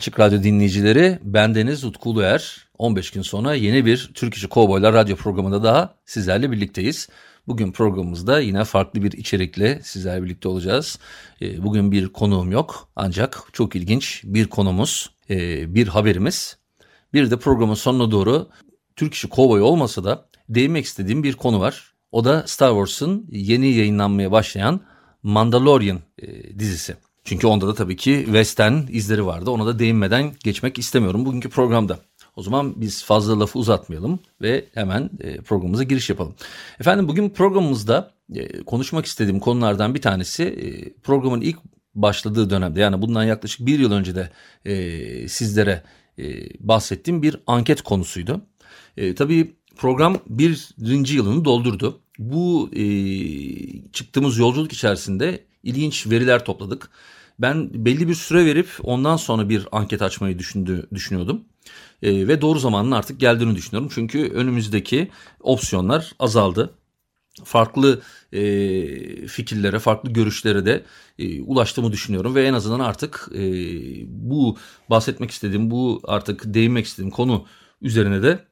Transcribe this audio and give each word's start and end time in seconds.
Açık 0.00 0.20
Radyo 0.20 0.42
dinleyicileri, 0.42 1.18
bendeniz 1.22 1.84
Utku 1.84 2.10
Uluer. 2.10 2.68
15 2.78 3.10
gün 3.10 3.22
sonra 3.22 3.54
yeni 3.54 3.86
bir 3.86 4.10
Türk 4.14 4.34
İşi 4.34 4.48
Kovboylar 4.48 4.94
radyo 4.94 5.16
programında 5.16 5.62
daha 5.62 5.94
sizlerle 6.04 6.50
birlikteyiz. 6.50 7.08
Bugün 7.46 7.72
programımızda 7.72 8.40
yine 8.40 8.64
farklı 8.64 9.02
bir 9.02 9.12
içerikle 9.12 9.80
sizlerle 9.82 10.22
birlikte 10.24 10.48
olacağız. 10.48 10.98
Ee, 11.42 11.62
bugün 11.62 11.92
bir 11.92 12.08
konuğum 12.08 12.52
yok 12.52 12.88
ancak 12.96 13.42
çok 13.52 13.76
ilginç 13.76 14.22
bir 14.24 14.46
konumuz, 14.46 15.10
e, 15.30 15.74
bir 15.74 15.88
haberimiz. 15.88 16.56
Bir 17.12 17.30
de 17.30 17.38
programın 17.38 17.74
sonuna 17.74 18.10
doğru 18.10 18.48
Türk 18.96 19.14
İşi 19.14 19.28
Kovboy 19.28 19.60
olmasa 19.60 20.04
da 20.04 20.28
değinmek 20.48 20.84
istediğim 20.84 21.22
bir 21.22 21.34
konu 21.34 21.60
var. 21.60 21.92
O 22.12 22.24
da 22.24 22.44
Star 22.46 22.70
Wars'ın 22.70 23.26
yeni 23.30 23.68
yayınlanmaya 23.68 24.32
başlayan 24.32 24.80
Mandalorian 25.22 26.00
e, 26.18 26.58
dizisi. 26.58 26.96
Çünkü 27.24 27.46
onda 27.46 27.68
da 27.68 27.74
tabii 27.74 27.96
ki 27.96 28.22
Western 28.24 28.74
izleri 28.88 29.26
vardı. 29.26 29.50
Ona 29.50 29.66
da 29.66 29.78
değinmeden 29.78 30.32
geçmek 30.44 30.78
istemiyorum 30.78 31.24
bugünkü 31.24 31.48
programda. 31.48 31.98
O 32.36 32.42
zaman 32.42 32.80
biz 32.80 33.04
fazla 33.04 33.40
lafı 33.40 33.58
uzatmayalım 33.58 34.18
ve 34.42 34.64
hemen 34.74 35.10
e, 35.20 35.36
programımıza 35.36 35.82
giriş 35.82 36.10
yapalım. 36.10 36.34
Efendim 36.80 37.08
bugün 37.08 37.30
programımızda 37.30 38.14
e, 38.34 38.62
konuşmak 38.62 39.06
istediğim 39.06 39.40
konulardan 39.40 39.94
bir 39.94 40.00
tanesi 40.00 40.42
e, 40.42 40.92
programın 40.92 41.40
ilk 41.40 41.58
başladığı 41.94 42.50
dönemde 42.50 42.80
yani 42.80 43.02
bundan 43.02 43.24
yaklaşık 43.24 43.66
bir 43.66 43.78
yıl 43.78 43.92
önce 43.92 44.14
de 44.14 44.30
sizlere 45.28 45.82
bahsettiğim 46.60 47.22
bir 47.22 47.36
anket 47.46 47.82
konusuydu. 47.82 48.40
Tabii 49.16 49.54
program 49.76 50.16
birinci 50.26 51.16
yılını 51.16 51.44
doldurdu. 51.44 52.00
Bu 52.18 52.70
çıktığımız 53.92 54.38
yolculuk 54.38 54.72
içerisinde 54.72 55.44
ilginç 55.62 56.06
veriler 56.06 56.44
topladık. 56.44 56.90
Ben 57.40 57.84
belli 57.84 58.08
bir 58.08 58.14
süre 58.14 58.46
verip 58.46 58.68
ondan 58.82 59.16
sonra 59.16 59.48
bir 59.48 59.66
anket 59.72 60.02
açmayı 60.02 60.38
düşündü, 60.38 60.86
düşünüyordum. 60.94 61.44
E, 62.02 62.28
ve 62.28 62.40
doğru 62.40 62.58
zamanın 62.58 62.90
artık 62.90 63.20
geldiğini 63.20 63.56
düşünüyorum. 63.56 63.90
Çünkü 63.94 64.28
önümüzdeki 64.28 65.10
opsiyonlar 65.40 66.12
azaldı. 66.18 66.74
Farklı 67.44 68.02
e, 68.32 68.40
fikirlere, 69.26 69.78
farklı 69.78 70.12
görüşlere 70.12 70.66
de 70.66 70.84
e, 71.18 71.42
ulaştığımı 71.42 71.92
düşünüyorum. 71.92 72.34
Ve 72.34 72.46
en 72.46 72.54
azından 72.54 72.80
artık 72.80 73.28
e, 73.34 73.40
bu 74.06 74.58
bahsetmek 74.90 75.30
istediğim, 75.30 75.70
bu 75.70 76.00
artık 76.04 76.42
değinmek 76.54 76.86
istediğim 76.86 77.10
konu 77.10 77.46
üzerine 77.82 78.22
de 78.22 78.44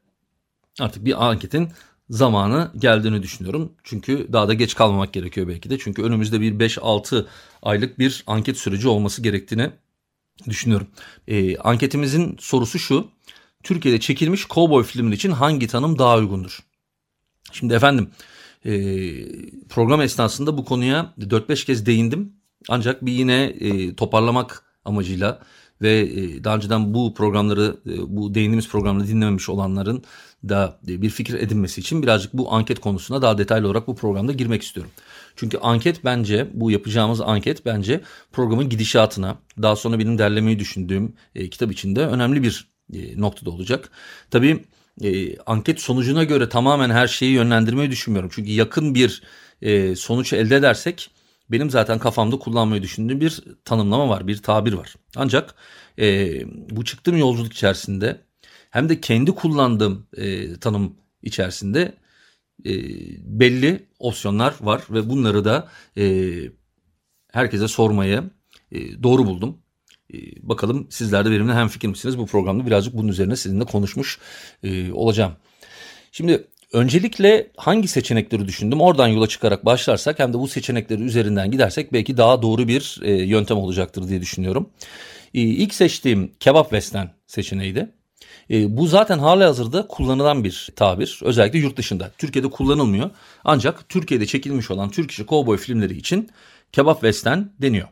artık 0.80 1.04
bir 1.04 1.26
anketin 1.26 1.68
zamanı 2.10 2.70
geldiğini 2.78 3.22
düşünüyorum. 3.22 3.72
Çünkü 3.84 4.28
daha 4.32 4.48
da 4.48 4.54
geç 4.54 4.74
kalmamak 4.74 5.12
gerekiyor 5.12 5.48
belki 5.48 5.70
de. 5.70 5.78
Çünkü 5.78 6.02
önümüzde 6.02 6.40
bir 6.40 6.58
5-6 6.58 7.26
aylık 7.62 7.98
bir 7.98 8.24
anket 8.26 8.56
süreci 8.56 8.88
olması 8.88 9.22
gerektiğini 9.22 9.70
düşünüyorum. 10.48 10.88
E, 11.28 11.56
anketimizin 11.56 12.36
sorusu 12.40 12.78
şu. 12.78 13.08
Türkiye'de 13.62 14.00
çekilmiş 14.00 14.44
kovboy 14.44 14.84
filmler 14.84 15.16
için 15.16 15.30
hangi 15.30 15.66
tanım 15.66 15.98
daha 15.98 16.18
uygundur? 16.18 16.58
Şimdi 17.52 17.74
efendim 17.74 18.10
e, 18.64 18.72
program 19.68 20.00
esnasında 20.00 20.58
bu 20.58 20.64
konuya 20.64 21.14
4-5 21.18 21.66
kez 21.66 21.86
değindim. 21.86 22.32
Ancak 22.68 23.06
bir 23.06 23.12
yine 23.12 23.42
e, 23.44 23.94
toparlamak 23.94 24.64
amacıyla 24.84 25.40
ve 25.82 26.00
e, 26.00 26.44
daha 26.44 26.56
önceden 26.56 26.94
bu 26.94 27.14
programları 27.14 27.76
e, 27.86 28.16
bu 28.16 28.34
değindiğimiz 28.34 28.68
programları 28.68 29.08
dinlememiş 29.08 29.48
olanların 29.48 30.02
da 30.48 30.78
bir 30.82 31.10
fikir 31.10 31.34
edinmesi 31.34 31.80
için 31.80 32.02
birazcık 32.02 32.32
bu 32.32 32.52
anket 32.52 32.80
konusuna 32.80 33.22
daha 33.22 33.38
detaylı 33.38 33.66
olarak 33.66 33.86
bu 33.86 33.96
programda 33.96 34.32
girmek 34.32 34.62
istiyorum. 34.62 34.92
Çünkü 35.36 35.58
anket 35.58 36.04
bence 36.04 36.48
bu 36.54 36.70
yapacağımız 36.70 37.20
anket 37.20 37.66
bence 37.66 38.00
programın 38.32 38.68
gidişatına 38.68 39.38
daha 39.62 39.76
sonra 39.76 39.98
benim 39.98 40.18
derlemeyi 40.18 40.58
düşündüğüm 40.58 41.12
e, 41.34 41.50
kitap 41.50 41.72
içinde 41.72 42.06
önemli 42.06 42.42
bir 42.42 42.68
e, 42.92 43.20
noktada 43.20 43.50
olacak. 43.50 43.90
Tabii 44.30 44.64
e, 45.02 45.38
anket 45.38 45.80
sonucuna 45.80 46.24
göre 46.24 46.48
tamamen 46.48 46.90
her 46.90 47.08
şeyi 47.08 47.32
yönlendirmeyi 47.32 47.90
düşünmüyorum. 47.90 48.30
Çünkü 48.32 48.50
yakın 48.50 48.94
bir 48.94 49.22
e, 49.62 49.96
sonuç 49.96 50.32
elde 50.32 50.56
edersek 50.56 51.10
benim 51.50 51.70
zaten 51.70 51.98
kafamda 51.98 52.38
kullanmayı 52.38 52.82
düşündüğüm 52.82 53.20
bir 53.20 53.44
tanımlama 53.64 54.08
var, 54.08 54.26
bir 54.26 54.36
tabir 54.36 54.72
var. 54.72 54.94
Ancak 55.16 55.54
e, 55.98 56.40
bu 56.76 56.84
çıktığım 56.84 57.16
yolculuk 57.16 57.52
içerisinde 57.52 58.20
hem 58.70 58.88
de 58.88 59.00
kendi 59.00 59.32
kullandığım 59.32 60.06
e, 60.16 60.56
tanım 60.56 60.96
içerisinde 61.22 61.94
e, 62.64 62.72
belli 63.40 63.86
opsiyonlar 63.98 64.54
var 64.60 64.82
ve 64.90 65.10
bunları 65.10 65.44
da 65.44 65.68
e, 65.98 66.34
herkese 67.32 67.68
sormayı 67.68 68.30
e, 68.72 69.02
doğru 69.02 69.26
buldum. 69.26 69.58
E, 70.14 70.16
bakalım 70.42 70.86
sizler 70.90 71.24
de 71.24 71.30
benimle 71.30 71.54
hem 71.54 71.68
fikir 71.68 71.88
misiniz? 71.88 72.18
Bu 72.18 72.26
programda 72.26 72.66
birazcık 72.66 72.94
bunun 72.94 73.08
üzerine 73.08 73.36
sizinle 73.36 73.64
konuşmuş 73.64 74.18
e, 74.62 74.92
olacağım. 74.92 75.32
Şimdi 76.12 76.48
öncelikle 76.72 77.50
hangi 77.56 77.88
seçenekleri 77.88 78.48
düşündüm? 78.48 78.80
Oradan 78.80 79.08
yola 79.08 79.26
çıkarak 79.26 79.64
başlarsak 79.64 80.18
hem 80.18 80.32
de 80.32 80.38
bu 80.38 80.48
seçenekleri 80.48 81.02
üzerinden 81.02 81.50
gidersek 81.50 81.92
belki 81.92 82.16
daha 82.16 82.42
doğru 82.42 82.68
bir 82.68 83.00
e, 83.02 83.12
yöntem 83.12 83.56
olacaktır 83.56 84.08
diye 84.08 84.20
düşünüyorum. 84.20 84.70
E, 85.34 85.40
ilk 85.40 85.74
seçtiğim 85.74 86.32
kebap 86.40 86.64
western 86.64 87.06
seçeneğiydi. 87.26 87.92
E, 88.50 88.76
bu 88.76 88.86
zaten 88.86 89.18
hali 89.18 89.44
hazırda 89.44 89.86
kullanılan 89.86 90.44
bir 90.44 90.68
tabir. 90.76 91.20
Özellikle 91.22 91.58
yurt 91.58 91.76
dışında. 91.76 92.10
Türkiye'de 92.18 92.50
kullanılmıyor. 92.50 93.10
Ancak 93.44 93.88
Türkiye'de 93.88 94.26
çekilmiş 94.26 94.70
olan 94.70 94.90
Türk 94.90 95.10
işi 95.10 95.26
kovboy 95.26 95.56
filmleri 95.56 95.96
için 95.96 96.30
kebap 96.72 96.96
western 96.96 97.42
deniyor. 97.62 97.88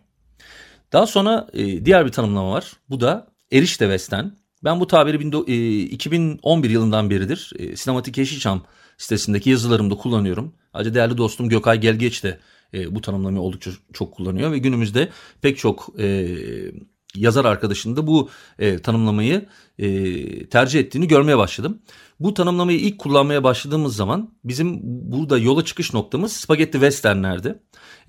Daha 0.93 1.07
sonra 1.07 1.49
e, 1.53 1.85
diğer 1.85 2.07
bir 2.07 2.13
tanımlama 2.13 2.53
var. 2.53 2.73
Bu 2.91 3.01
da 3.01 3.27
erişte 3.53 3.85
western. 3.85 4.27
Ben 4.65 4.81
bu 4.81 4.87
tabiri 4.87 5.53
e, 5.53 5.81
2011 5.81 6.71
yılından 6.71 7.11
beridir 7.11 7.53
e, 7.59 7.77
Sinematik 7.77 8.19
Yeşilçam 8.19 8.63
sitesindeki 8.99 9.51
yazılarımda 9.51 9.95
kullanıyorum. 9.95 10.55
Ayrıca 10.73 10.95
değerli 10.95 11.19
dostum 11.19 11.49
Gökay 11.49 11.81
Gelgeç 11.81 12.25
de 12.25 12.41
e, 12.75 12.95
bu 12.95 13.01
tanımlamayı 13.01 13.41
oldukça 13.41 13.71
çok 13.93 14.15
kullanıyor 14.15 14.53
ve 14.53 14.59
günümüzde 14.59 15.09
pek 15.43 15.59
çok 15.59 15.89
e, 15.99 16.29
yazar 17.15 17.45
arkadaşının 17.45 17.97
da 17.97 18.07
bu 18.07 18.31
e, 18.59 18.79
tanımlamayı 18.79 19.47
e, 19.79 20.49
tercih 20.49 20.81
ettiğini 20.81 21.09
görmeye 21.09 21.39
başladım. 21.39 21.83
Bu 22.21 22.35
tanımlamayı 22.35 22.79
ilk 22.79 22.99
kullanmaya 22.99 23.45
başladığımız 23.45 23.97
zaman 23.97 24.35
bizim 24.45 24.81
burada 24.83 25.39
yola 25.39 25.65
çıkış 25.65 25.95
noktamız 25.95 26.33
spagetti 26.33 26.73
westernlerdi. 26.73 27.59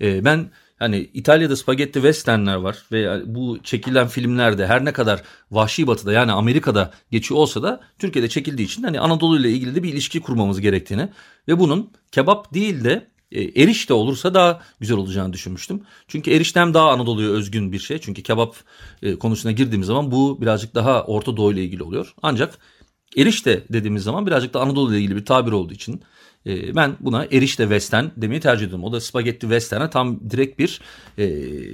E, 0.00 0.24
ben 0.24 0.50
hani 0.78 1.10
İtalya'da 1.14 1.56
spagetti 1.56 1.92
westernler 1.92 2.54
var 2.54 2.76
ve 2.92 3.22
bu 3.34 3.58
çekilen 3.62 4.08
filmlerde 4.08 4.66
her 4.66 4.84
ne 4.84 4.92
kadar 4.92 5.22
vahşi 5.50 5.86
batıda 5.86 6.12
yani 6.12 6.32
Amerika'da 6.32 6.90
geçiyor 7.10 7.40
olsa 7.40 7.62
da 7.62 7.80
Türkiye'de 7.98 8.28
çekildiği 8.28 8.68
için 8.68 8.82
hani 8.82 9.00
Anadolu 9.00 9.40
ile 9.40 9.50
ilgili 9.50 9.74
de 9.74 9.82
bir 9.82 9.92
ilişki 9.92 10.20
kurmamız 10.20 10.60
gerektiğini 10.60 11.08
ve 11.48 11.58
bunun 11.58 11.90
kebap 12.12 12.54
değil 12.54 12.84
de 12.84 13.08
e, 13.32 13.62
erişte 13.62 13.94
olursa 13.94 14.34
daha 14.34 14.60
güzel 14.80 14.96
olacağını 14.96 15.32
düşünmüştüm. 15.32 15.82
Çünkü 16.08 16.30
erişte 16.30 16.60
hem 16.60 16.74
daha 16.74 16.90
Anadolu'ya 16.90 17.28
özgün 17.28 17.72
bir 17.72 17.78
şey. 17.78 17.98
Çünkü 17.98 18.22
kebap 18.22 18.56
e, 19.02 19.16
konusuna 19.16 19.52
girdiğimiz 19.52 19.86
zaman 19.86 20.10
bu 20.10 20.40
birazcık 20.40 20.74
daha 20.74 21.02
Orta 21.04 21.36
Doğu 21.36 21.52
ile 21.52 21.64
ilgili 21.64 21.82
oluyor. 21.82 22.14
Ancak 22.22 22.58
erişte 23.16 23.64
dediğimiz 23.70 24.02
zaman 24.02 24.26
birazcık 24.26 24.54
da 24.54 24.60
Anadolu 24.60 24.90
ile 24.90 24.98
ilgili 24.98 25.16
bir 25.16 25.24
tabir 25.24 25.52
olduğu 25.52 25.74
için 25.74 26.02
e, 26.48 26.74
ben 26.76 26.96
buna 27.00 27.24
erişte 27.24 27.62
western 27.62 28.04
demeyi 28.16 28.40
tercih 28.40 28.66
ediyorum. 28.66 28.84
O 28.84 28.92
da 28.92 29.00
spagetti 29.00 29.40
western'e 29.40 29.90
tam 29.90 30.30
direkt 30.30 30.58
bir 30.58 30.80
e, 31.18 31.26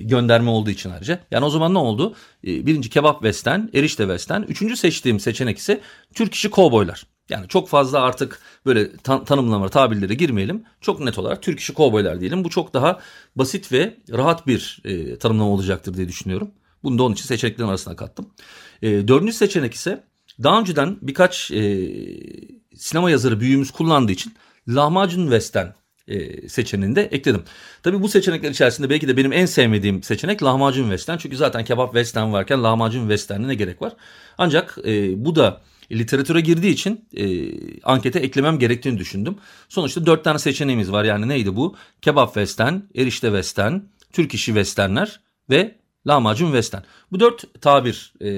gönderme 0.03 0.51
olduğu 0.51 0.71
için 0.71 0.91
ayrıca. 0.91 1.21
Yani 1.31 1.45
o 1.45 1.51
zaman 1.51 1.75
ne 1.75 1.79
oldu? 1.79 2.15
E, 2.47 2.67
birinci 2.67 2.91
kebap 2.91 3.17
western, 3.17 3.61
erişte 3.75 4.03
western. 4.03 4.43
Üçüncü 4.43 4.77
seçtiğim 4.77 5.21
seçenek 5.21 5.59
ise 5.59 5.81
Türk 6.15 6.35
işi 6.35 6.51
kovboylar. 6.51 7.07
Yani 7.29 7.49
çok 7.49 7.69
fazla 7.69 8.03
artık 8.03 8.41
böyle 8.67 8.97
tan 8.97 9.25
tanımlama 9.25 9.69
tabirlere 9.69 10.15
girmeyelim. 10.15 10.65
Çok 10.81 11.01
net 11.01 11.19
olarak 11.19 11.43
Türk 11.43 11.61
işi 11.61 11.75
kovboylar 11.75 12.21
diyelim. 12.21 12.45
Bu 12.45 12.51
çok 12.51 12.75
daha 12.75 13.01
basit 13.37 13.73
ve 13.73 13.97
rahat 14.11 14.47
bir 14.47 14.81
e, 14.85 15.19
tanımlama 15.19 15.51
olacaktır 15.51 15.95
diye 15.95 16.09
düşünüyorum. 16.09 16.51
Bunu 16.83 16.99
da 16.99 17.03
onun 17.03 17.15
için 17.15 17.25
seçeneklerin 17.25 17.69
arasına 17.69 17.97
kattım. 17.97 18.27
E, 18.83 19.09
dördüncü 19.09 19.33
seçenek 19.33 19.75
ise 19.75 20.05
daha 20.43 20.61
önceden 20.61 20.97
birkaç 21.03 21.51
e, 21.51 21.91
sinema 22.77 23.11
yazarı 23.11 23.41
büyüğümüz 23.41 23.71
kullandığı 23.71 24.13
için 24.13 24.35
lahmacun 24.69 25.23
western 25.23 25.67
e, 26.09 26.49
seçeneğini 26.49 26.97
de 26.97 27.03
ekledim. 27.03 27.43
Tabii 27.83 28.03
bu 28.03 28.09
seçenekler 28.09 28.51
içerisinde 28.51 28.91
belki 28.91 29.09
de 29.09 29.17
benim 29.17 29.33
en 29.33 29.47
sevmediğim 29.47 30.03
seçenek 30.03 30.43
lahmacun 30.43 30.83
western. 30.83 31.19
Çünkü 31.19 31.37
zaten 31.37 31.65
kebap 31.65 31.93
western 31.93 32.33
varken 32.33 32.63
lahmacun 32.63 33.01
western'e 33.01 33.49
ne 33.49 33.55
gerek 33.55 33.83
var? 33.83 33.93
Ancak 34.39 34.79
e, 34.85 35.25
bu 35.25 35.37
da 35.37 35.61
literatüre 35.93 36.41
girdiği 36.41 36.73
için 36.73 37.09
e, 37.17 37.27
ankete 37.83 38.19
eklemem 38.19 38.59
gerektiğini 38.59 38.99
düşündüm. 38.99 39.37
Sonuçta 39.69 40.07
dört 40.07 40.25
tane 40.25 40.39
seçeneğimiz 40.39 40.93
var. 40.93 41.05
Yani 41.05 41.29
neydi 41.29 41.57
bu? 41.57 41.77
Kebap 42.03 42.35
western, 42.35 42.75
erişte 42.95 43.27
western, 43.27 43.79
Türk 44.13 44.35
işi 44.35 44.47
westernler 44.47 45.21
ve 45.51 45.75
lahmacun 46.07 46.47
western. 46.47 46.83
Bu 47.13 47.21
dört 47.21 47.61
tabir 47.61 48.13
e, 48.21 48.31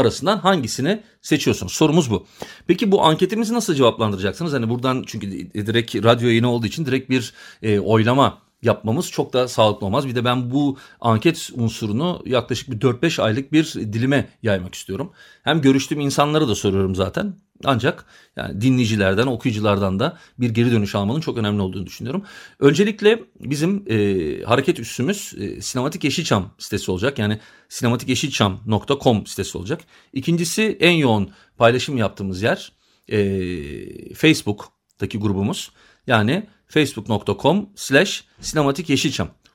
arasından 0.00 0.38
hangisini 0.38 1.02
seçiyorsunuz? 1.22 1.72
Sorumuz 1.72 2.10
bu. 2.10 2.26
Peki 2.66 2.92
bu 2.92 3.04
anketimizi 3.04 3.54
nasıl 3.54 3.74
cevaplandıracaksınız? 3.74 4.52
Hani 4.52 4.68
buradan 4.68 5.04
çünkü 5.06 5.30
direkt 5.54 5.94
radyo 5.94 6.28
yayını 6.28 6.50
olduğu 6.50 6.66
için 6.66 6.86
direkt 6.86 7.10
bir 7.10 7.32
e, 7.62 7.80
oylama 7.80 8.38
yapmamız 8.62 9.10
çok 9.10 9.32
da 9.32 9.48
sağlıklı 9.48 9.86
olmaz. 9.86 10.08
Bir 10.08 10.14
de 10.14 10.24
ben 10.24 10.50
bu 10.50 10.78
anket 11.00 11.50
unsurunu 11.54 12.22
yaklaşık 12.26 12.70
bir 12.70 12.80
4-5 12.80 13.22
aylık 13.22 13.52
bir 13.52 13.72
dilime 13.74 14.28
yaymak 14.42 14.74
istiyorum. 14.74 15.12
Hem 15.42 15.60
görüştüğüm 15.60 16.00
insanlara 16.00 16.48
da 16.48 16.54
soruyorum 16.54 16.94
zaten. 16.94 17.34
Ancak 17.64 18.04
yani 18.36 18.60
dinleyicilerden, 18.60 19.26
okuyuculardan 19.26 20.00
da 20.00 20.18
bir 20.38 20.50
geri 20.50 20.72
dönüş 20.72 20.94
almanın 20.94 21.20
çok 21.20 21.38
önemli 21.38 21.62
olduğunu 21.62 21.86
düşünüyorum. 21.86 22.22
Öncelikle 22.58 23.24
bizim 23.40 23.84
e, 23.90 23.96
hareket 24.42 24.78
üssümüz 24.80 25.34
e, 25.38 25.60
Sinematik 25.60 26.04
Yeşilçam 26.04 26.50
sitesi 26.58 26.90
olacak. 26.90 27.18
Yani 27.18 27.38
sinematikyeşilçam.com 27.68 29.26
sitesi 29.26 29.58
olacak. 29.58 29.80
İkincisi 30.12 30.76
en 30.80 30.92
yoğun 30.92 31.30
paylaşım 31.56 31.96
yaptığımız 31.96 32.42
yer 32.42 32.72
e, 33.08 34.14
Facebook'taki 34.14 35.18
grubumuz. 35.18 35.70
Yani 36.06 36.46
facebook.com 36.66 37.70
slash 37.76 38.24
sinematik. 38.40 38.90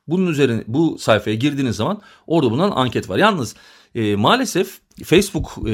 Bunun 0.08 0.28
üzerine 0.28 0.64
bu 0.68 0.98
sayfaya 1.00 1.36
girdiğiniz 1.36 1.76
zaman 1.76 2.02
orada 2.28 2.52
bulunan 2.52 2.72
anket 2.72 3.10
var. 3.10 3.18
Yalnız 3.18 3.56
e, 3.96 4.16
maalesef 4.16 4.80
Facebook 5.04 5.58
e, 5.68 5.74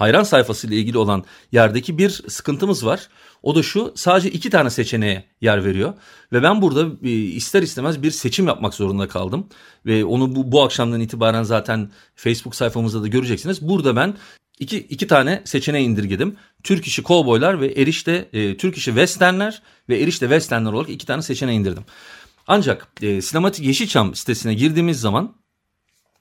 hayran 0.00 0.22
sayfası 0.22 0.66
ile 0.66 0.76
ilgili 0.76 0.98
olan 0.98 1.24
yerdeki 1.52 1.98
bir 1.98 2.10
sıkıntımız 2.28 2.86
var. 2.86 3.08
O 3.42 3.54
da 3.54 3.62
şu 3.62 3.92
sadece 3.96 4.30
iki 4.30 4.50
tane 4.50 4.70
seçeneğe 4.70 5.24
yer 5.40 5.64
veriyor. 5.64 5.94
Ve 6.32 6.42
ben 6.42 6.62
burada 6.62 6.86
e, 7.02 7.10
ister 7.10 7.62
istemez 7.62 8.02
bir 8.02 8.10
seçim 8.10 8.46
yapmak 8.46 8.74
zorunda 8.74 9.08
kaldım. 9.08 9.46
Ve 9.86 10.04
onu 10.04 10.36
bu, 10.36 10.52
bu 10.52 10.62
akşamdan 10.62 11.00
itibaren 11.00 11.42
zaten 11.42 11.90
Facebook 12.14 12.54
sayfamızda 12.56 13.02
da 13.02 13.08
göreceksiniz. 13.08 13.68
Burada 13.68 13.96
ben 13.96 14.14
iki, 14.58 14.78
iki 14.78 15.06
tane 15.06 15.42
seçeneği 15.44 15.88
indirgedim. 15.88 16.36
Türk 16.62 16.86
işi 16.86 17.02
kovboylar 17.02 17.60
ve 17.60 17.66
erişte 17.66 18.28
e, 18.32 18.56
Türk 18.56 18.76
işi 18.76 18.90
westernler 18.90 19.62
ve 19.88 20.00
erişte 20.00 20.26
westernler 20.26 20.72
olarak 20.72 20.90
iki 20.90 21.06
tane 21.06 21.22
seçeneği 21.22 21.58
indirdim. 21.58 21.84
Ancak 22.46 22.88
e, 23.02 23.22
Sinematik 23.22 23.66
Yeşilçam 23.66 24.14
sitesine 24.14 24.54
girdiğimiz 24.54 25.00
zaman 25.00 25.39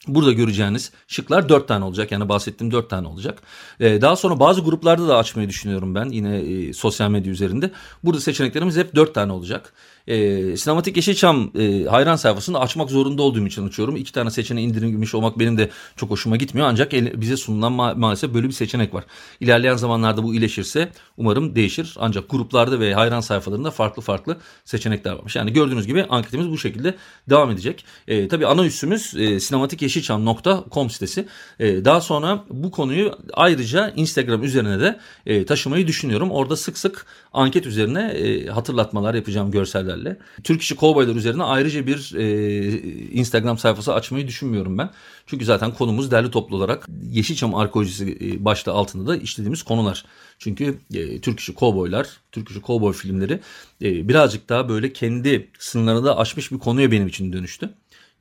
Burada 0.07 0.33
göreceğiniz 0.33 0.91
şıklar 1.07 1.49
4 1.49 1.67
tane 1.67 1.85
olacak. 1.85 2.11
Yani 2.11 2.29
bahsettiğim 2.29 2.71
4 2.71 2.89
tane 2.89 3.07
olacak. 3.07 3.41
Ee, 3.79 4.01
daha 4.01 4.15
sonra 4.15 4.39
bazı 4.39 4.61
gruplarda 4.61 5.07
da 5.07 5.17
açmayı 5.17 5.49
düşünüyorum 5.49 5.95
ben 5.95 6.05
yine 6.09 6.37
e, 6.37 6.73
sosyal 6.73 7.09
medya 7.09 7.31
üzerinde. 7.31 7.71
Burada 8.03 8.21
seçeneklerimiz 8.21 8.77
hep 8.77 8.95
4 8.95 9.13
tane 9.15 9.31
olacak. 9.31 9.73
E, 10.07 10.57
Sinematik 10.57 10.95
Yeşilçam 10.95 11.51
e, 11.59 11.83
hayran 11.83 12.15
sayfasını 12.15 12.59
açmak 12.59 12.89
zorunda 12.89 13.21
olduğum 13.21 13.47
için 13.47 13.67
açıyorum. 13.67 13.95
İki 13.95 14.11
tane 14.11 14.31
seçeneği 14.31 14.67
indirilmiş 14.67 15.15
olmak 15.15 15.39
benim 15.39 15.57
de 15.57 15.69
çok 15.95 16.09
hoşuma 16.09 16.35
gitmiyor. 16.35 16.67
Ancak 16.67 16.93
el, 16.93 17.21
bize 17.21 17.37
sunulan 17.37 17.71
ma 17.71 17.93
maalesef 17.93 18.33
böyle 18.33 18.47
bir 18.47 18.53
seçenek 18.53 18.93
var. 18.93 19.03
İlerleyen 19.39 19.75
zamanlarda 19.75 20.23
bu 20.23 20.33
iyileşirse 20.33 20.91
umarım 21.17 21.55
değişir. 21.55 21.95
Ancak 21.99 22.29
gruplarda 22.29 22.79
ve 22.79 22.93
hayran 22.93 23.21
sayfalarında 23.21 23.71
farklı 23.71 24.01
farklı 24.01 24.37
seçenekler 24.65 25.11
varmış. 25.11 25.35
Yani 25.35 25.53
gördüğünüz 25.53 25.87
gibi 25.87 26.05
anketimiz 26.09 26.49
bu 26.49 26.57
şekilde 26.57 26.95
devam 27.29 27.51
edecek. 27.51 27.85
E, 28.07 28.27
tabii 28.27 28.47
ana 28.47 28.65
üssümüz 28.65 29.15
e, 29.17 29.39
sinematikyeşilçam.com 29.39 30.89
sitesi. 30.89 31.27
E, 31.59 31.85
daha 31.85 32.01
sonra 32.01 32.43
bu 32.49 32.71
konuyu 32.71 33.17
ayrıca 33.33 33.93
Instagram 33.95 34.43
üzerine 34.43 34.79
de 34.79 34.99
e, 35.25 35.45
taşımayı 35.45 35.87
düşünüyorum. 35.87 36.31
Orada 36.31 36.55
sık 36.55 36.77
sık 36.77 37.05
anket 37.33 37.65
üzerine 37.65 38.01
e, 38.01 38.47
hatırlatmalar 38.47 39.13
yapacağım 39.13 39.51
görsellerle 39.51 39.98
haberlerle. 39.99 40.17
Türk 40.43 40.61
işi 40.61 40.75
kovboylar 40.75 41.15
üzerine 41.15 41.43
ayrıca 41.43 41.87
bir 41.87 42.15
e, 42.15 42.81
Instagram 43.11 43.57
sayfası 43.57 43.93
açmayı 43.93 44.27
düşünmüyorum 44.27 44.77
ben. 44.77 44.89
Çünkü 45.25 45.45
zaten 45.45 45.73
konumuz 45.73 46.11
derli 46.11 46.31
toplu 46.31 46.55
olarak 46.55 46.87
Yeşilçam 47.11 47.55
arkeolojisi 47.55 48.17
e, 48.21 48.45
başta 48.45 48.73
altında 48.73 49.07
da 49.07 49.17
işlediğimiz 49.17 49.63
konular. 49.63 50.05
Çünkü 50.39 50.79
e, 50.93 51.21
Türk 51.21 51.39
işi 51.39 51.53
kovboylar, 51.53 52.07
Türk 52.31 52.49
işi 52.49 52.61
kovboy 52.61 52.93
filmleri 52.93 53.39
e, 53.81 54.07
birazcık 54.07 54.49
daha 54.49 54.69
böyle 54.69 54.93
kendi 54.93 55.49
sınırlarını 55.59 56.05
da 56.05 56.17
aşmış 56.17 56.51
bir 56.51 56.59
konuya 56.59 56.91
benim 56.91 57.07
için 57.07 57.33
dönüştü. 57.33 57.69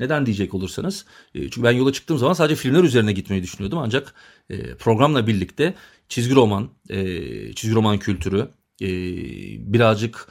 Neden 0.00 0.26
diyecek 0.26 0.54
olursanız. 0.54 1.04
E, 1.34 1.40
çünkü 1.40 1.62
ben 1.62 1.72
yola 1.72 1.92
çıktığım 1.92 2.18
zaman 2.18 2.32
sadece 2.32 2.56
filmler 2.56 2.84
üzerine 2.84 3.12
gitmeyi 3.12 3.42
düşünüyordum. 3.42 3.78
Ancak 3.78 4.14
e, 4.50 4.74
programla 4.74 5.26
birlikte 5.26 5.74
çizgi 6.08 6.34
roman, 6.34 6.68
çizgi 7.54 7.74
roman 7.74 7.98
kültürü, 7.98 8.48
birazcık 9.72 10.28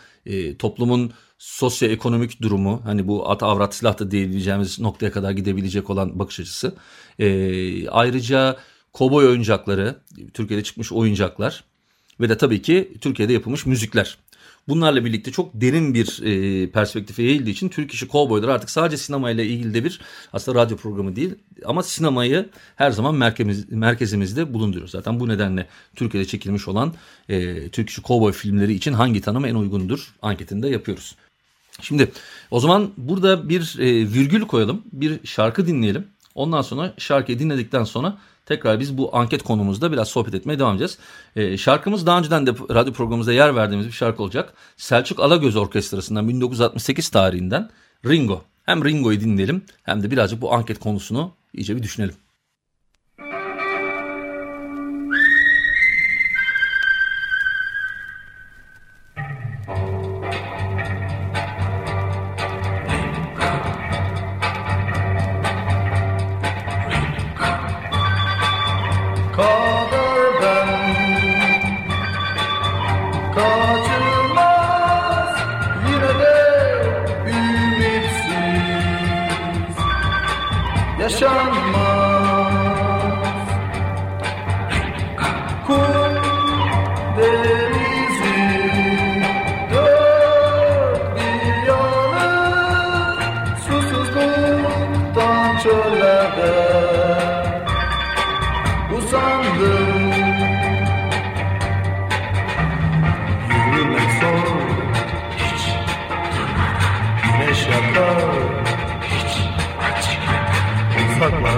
toplumun 0.60 1.12
sosyoekonomik 1.38 2.42
durumu 2.42 2.82
hani 2.86 3.08
bu 3.08 3.30
at 3.30 3.44
avrat 3.44 3.76
silah 3.76 4.00
da 4.00 4.12
diyebileceğimiz 4.12 4.80
noktaya 4.80 5.12
kadar 5.12 5.32
gidebilecek 5.32 5.90
olan 5.90 6.20
bakış 6.20 6.40
açısı. 6.40 6.76
E, 7.20 7.90
ayrıca 7.90 8.58
kovboy 8.94 9.28
oyuncakları, 9.28 9.96
Türkiye'de 10.34 10.64
çıkmış 10.64 10.92
oyuncaklar 10.92 11.64
ve 12.20 12.30
de 12.30 12.38
tabii 12.38 12.62
ki 12.62 12.94
Türkiye'de 13.02 13.34
yapılmış 13.34 13.66
müzikler. 13.66 14.18
Bunlarla 14.68 15.06
birlikte 15.06 15.32
çok 15.32 15.50
derin 15.54 15.94
bir 15.94 16.22
e, 16.24 16.72
perspektife 16.72 17.24
eğildiği 17.24 17.54
için 17.54 17.70
Türk 17.70 17.94
işi 17.94 18.08
Kovboylar 18.08 18.50
artık 18.50 18.70
sadece 18.70 18.98
sinemayla 18.98 19.44
ilgili 19.44 19.74
de 19.74 19.84
bir 19.84 20.02
aslında 20.34 20.60
radyo 20.60 20.78
programı 20.78 21.16
değil 21.16 21.36
ama 21.66 21.84
sinemayı 21.84 22.50
her 22.76 22.92
zaman 22.92 23.16
merkez, 23.16 23.72
merkezimizde 23.72 24.54
bulunduruyoruz. 24.54 24.92
Zaten 24.92 25.20
bu 25.20 25.28
nedenle 25.28 25.68
Türkiye'de 25.96 26.28
çekilmiş 26.28 26.68
olan 26.68 26.94
e, 27.30 27.70
Türk 27.70 27.90
işi 27.90 28.02
Kovboy 28.02 28.32
filmleri 28.32 28.74
için 28.74 28.94
hangi 28.94 29.22
tanım 29.22 29.46
en 29.46 29.56
uygundur 29.56 30.14
anketinde 30.22 30.70
yapıyoruz. 30.70 31.16
Şimdi 31.82 32.12
o 32.52 32.60
zaman 32.60 32.92
burada 32.98 33.50
bir 33.50 33.76
e, 33.80 33.86
virgül 34.14 34.42
koyalım, 34.42 34.82
bir 34.92 35.28
şarkı 35.28 35.68
dinleyelim. 35.68 36.08
Ondan 36.36 36.62
sonra 36.62 36.94
şarkıyı 36.98 37.40
dinledikten 37.40 37.84
sonra 37.84 38.18
tekrar 38.46 38.80
biz 38.80 38.98
bu 38.98 39.16
anket 39.16 39.44
konumuzda 39.44 39.92
biraz 39.92 40.08
sohbet 40.08 40.34
etmeye 40.34 40.60
devam 40.60 40.76
edeceğiz. 40.76 40.98
E, 41.36 41.58
şarkımız 41.58 42.06
daha 42.06 42.20
önceden 42.20 42.48
de 42.48 42.52
radyo 42.52 42.94
programımızda 42.94 43.34
yer 43.34 43.56
verdiğimiz 43.56 43.88
bir 43.88 43.92
şarkı 43.92 44.24
olacak. 44.24 44.54
Selçuk 44.78 45.20
Alagöz 45.20 45.56
Orkestrası'ndan 45.56 46.30
1968 46.30 47.10
tarihinden 47.10 47.70
Ringo. 48.06 48.44
Hem 48.66 48.86
Ringo'yu 48.86 49.22
dinleyelim 49.22 49.62
hem 49.84 50.04
de 50.04 50.12
birazcık 50.12 50.42
bu 50.42 50.54
anket 50.54 50.80
konusunu 50.80 51.32
iyice 51.54 51.76
bir 51.76 51.84
düşünelim. 51.84 52.16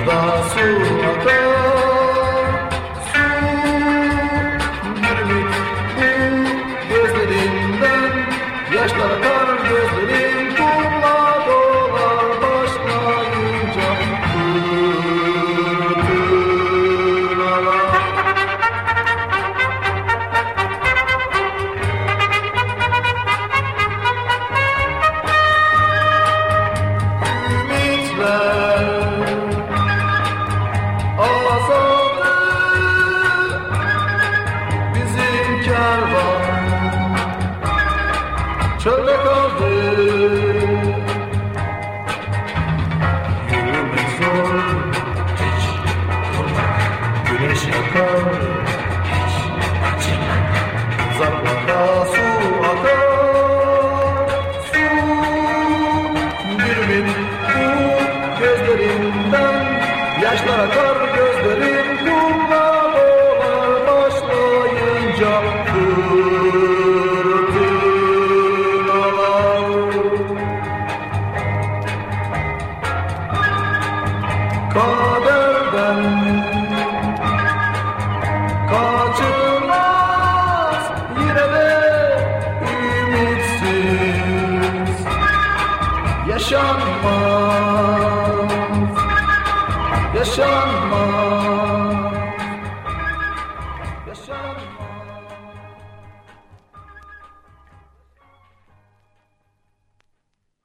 Basunya 0.10 1.49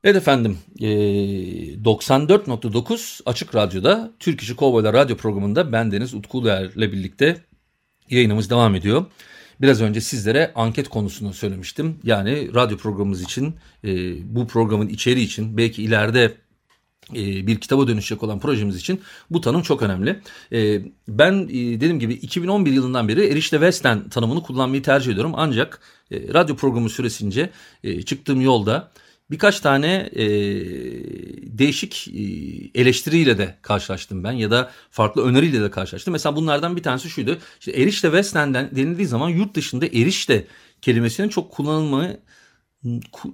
Evet 0.04 0.16
efendim 0.16 0.58
e, 0.80 0.87
94.9 0.87 3.20
Açık 3.26 3.54
Radyo'da 3.54 4.11
Türk 4.18 4.42
İşi 4.42 4.56
Kovboylar 4.56 4.94
Radyo 4.94 5.16
programında 5.16 5.73
ben 5.73 5.92
Deniz 5.92 6.14
Utku 6.14 6.38
Uluer'le 6.38 6.92
birlikte 6.92 7.37
yayınımız 8.11 8.50
devam 8.50 8.75
ediyor. 8.75 9.06
Biraz 9.61 9.80
önce 9.80 10.00
sizlere 10.00 10.52
anket 10.54 10.88
konusunu 10.88 11.34
söylemiştim. 11.34 11.99
Yani 12.04 12.54
radyo 12.54 12.76
programımız 12.76 13.23
için 13.23 13.54
e, 13.84 13.88
bu 14.34 14.46
programın 14.46 14.88
içeriği 14.88 15.26
için 15.26 15.56
belki 15.56 15.82
ileride 15.82 16.32
e, 17.14 17.46
bir 17.46 17.61
kitaba 17.61 17.88
dönüşecek 17.88 18.23
olan 18.23 18.38
projemiz 18.38 18.76
için 18.76 19.00
bu 19.30 19.40
tanım 19.40 19.62
çok 19.62 19.82
önemli. 19.82 20.20
E, 20.52 20.80
ben 21.08 21.32
e, 21.32 21.54
dediğim 21.54 21.99
gibi 21.99 22.14
2011 22.14 22.73
yılından 22.73 23.08
beri 23.08 23.26
erişte 23.26 23.56
Western 23.56 24.08
tanımını 24.08 24.42
kullanmayı 24.42 24.82
tercih 24.82 25.12
ediyorum. 25.12 25.32
Ancak 25.37 25.80
e, 26.11 26.34
radyo 26.34 26.56
programı 26.56 26.90
süresince 26.90 27.50
e, 27.84 28.02
çıktığım 28.02 28.40
yolda 28.40 28.90
birkaç 29.31 29.61
tane 29.61 30.11
e, 30.12 30.25
değişik 31.59 32.09
e, 32.09 32.21
eleştiriyle 32.81 33.38
de 33.38 33.59
karşılaştım 33.62 34.25
ben 34.25 34.33
ya 34.33 34.50
da 34.50 34.71
farklı 34.90 35.25
öneriyle 35.25 35.61
de 35.62 35.71
karşılaştım. 35.71 36.12
Mesela 36.12 36.37
bunlardan 36.37 36.76
bir 36.76 36.83
tanesi 36.83 37.11
şuydu. 37.11 37.38
İşte 37.61 37.73
erişte 37.73 38.09
Western'den 38.09 38.76
denildiği 38.76 39.07
zaman 39.07 39.28
yurt 39.28 39.54
dışında 39.54 39.87
erişte 39.87 40.47
kelimesinin 40.83 41.28
çok 41.28 41.52
kullanılmayı 41.52 42.21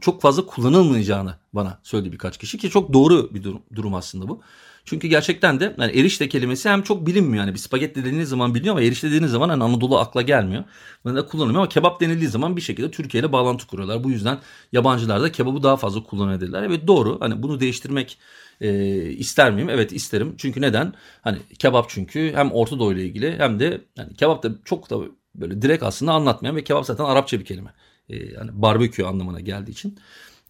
çok 0.00 0.22
fazla 0.22 0.46
kullanılmayacağını 0.46 1.34
bana 1.52 1.80
söyledi 1.82 2.12
birkaç 2.12 2.38
kişi 2.38 2.58
ki 2.58 2.70
çok 2.70 2.92
doğru 2.92 3.34
bir 3.34 3.44
durum, 3.44 3.62
durum 3.74 3.94
aslında 3.94 4.28
bu. 4.28 4.42
Çünkü 4.90 5.08
gerçekten 5.08 5.60
de 5.60 5.74
yani 5.78 5.92
erişte 5.92 6.28
kelimesi 6.28 6.68
hem 6.68 6.82
çok 6.82 7.06
bilinmiyor. 7.06 7.44
Yani 7.44 7.54
bir 7.54 7.58
spagetti 7.58 8.04
dediğiniz 8.04 8.28
zaman 8.28 8.54
biliniyor 8.54 8.74
ama 8.74 8.82
erişte 8.82 9.08
dediğiniz 9.08 9.30
zaman 9.30 9.48
hani 9.48 9.64
Anadolu 9.64 9.98
akla 9.98 10.22
gelmiyor. 10.22 10.64
Böyle 11.04 11.16
de 11.16 11.26
kullanılmıyor 11.26 11.60
ama 11.60 11.68
kebap 11.68 12.00
denildiği 12.00 12.28
zaman 12.28 12.56
bir 12.56 12.60
şekilde 12.60 12.90
Türkiye 12.90 13.20
ile 13.20 13.32
bağlantı 13.32 13.66
kuruyorlar. 13.66 14.04
Bu 14.04 14.10
yüzden 14.10 14.38
yabancılar 14.72 15.22
da 15.22 15.32
kebabı 15.32 15.62
daha 15.62 15.76
fazla 15.76 16.02
kullanabilirler. 16.02 16.62
Evet 16.62 16.86
doğru 16.86 17.16
hani 17.20 17.42
bunu 17.42 17.60
değiştirmek 17.60 18.18
e, 18.60 18.70
ister 19.10 19.52
miyim? 19.52 19.68
Evet 19.68 19.92
isterim. 19.92 20.34
Çünkü 20.38 20.60
neden? 20.60 20.94
Hani 21.22 21.38
kebap 21.58 21.88
çünkü 21.88 22.32
hem 22.34 22.52
Orta 22.52 22.78
Doğu 22.78 22.92
ile 22.92 23.04
ilgili 23.04 23.38
hem 23.38 23.60
de 23.60 23.80
yani 23.96 24.14
kebap 24.14 24.42
da 24.42 24.50
çok 24.64 24.90
da 24.90 24.96
böyle 25.34 25.62
direkt 25.62 25.82
aslında 25.82 26.12
anlatmayan 26.12 26.56
ve 26.56 26.64
kebap 26.64 26.86
zaten 26.86 27.04
Arapça 27.04 27.40
bir 27.40 27.44
kelime. 27.44 27.74
E, 28.08 28.16
yani 28.16 28.50
barbekü 28.52 29.04
anlamına 29.04 29.40
geldiği 29.40 29.70
için. 29.70 29.98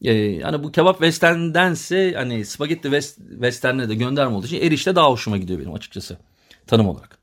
E, 0.02 0.12
yani 0.12 0.62
bu 0.62 0.72
kebap 0.72 0.96
westerndense 0.96 2.12
hani 2.16 2.44
spagetti 2.44 2.82
west, 2.82 3.18
western'e 3.30 3.88
de 3.88 3.94
gönderme 3.94 4.34
olduğu 4.34 4.46
için 4.46 4.60
erişte 4.60 4.94
daha 4.94 5.10
hoşuma 5.10 5.36
gidiyor 5.36 5.60
benim 5.60 5.74
açıkçası 5.74 6.18
tanım 6.66 6.88
olarak. 6.88 7.18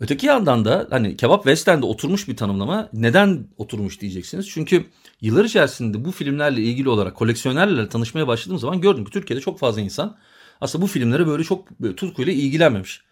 Öteki 0.00 0.26
yandan 0.26 0.64
da 0.64 0.86
hani 0.90 1.16
kebap 1.16 1.42
western'de 1.42 1.86
oturmuş 1.86 2.28
bir 2.28 2.36
tanımlama. 2.36 2.88
Neden 2.92 3.46
oturmuş 3.58 4.00
diyeceksiniz. 4.00 4.48
Çünkü 4.48 4.84
yıllar 5.20 5.44
içerisinde 5.44 6.04
bu 6.04 6.12
filmlerle 6.12 6.62
ilgili 6.62 6.88
olarak 6.88 7.14
koleksiyonerlerle 7.14 7.88
tanışmaya 7.88 8.26
başladığım 8.26 8.58
zaman 8.58 8.80
gördüm 8.80 9.04
ki 9.04 9.10
Türkiye'de 9.10 9.40
çok 9.40 9.58
fazla 9.58 9.80
insan 9.80 10.16
aslında 10.60 10.82
bu 10.82 10.86
filmlere 10.86 11.26
böyle 11.26 11.44
çok 11.44 11.68
tutkuyla 11.96 12.32
ilgilenmemiş. 12.32 13.02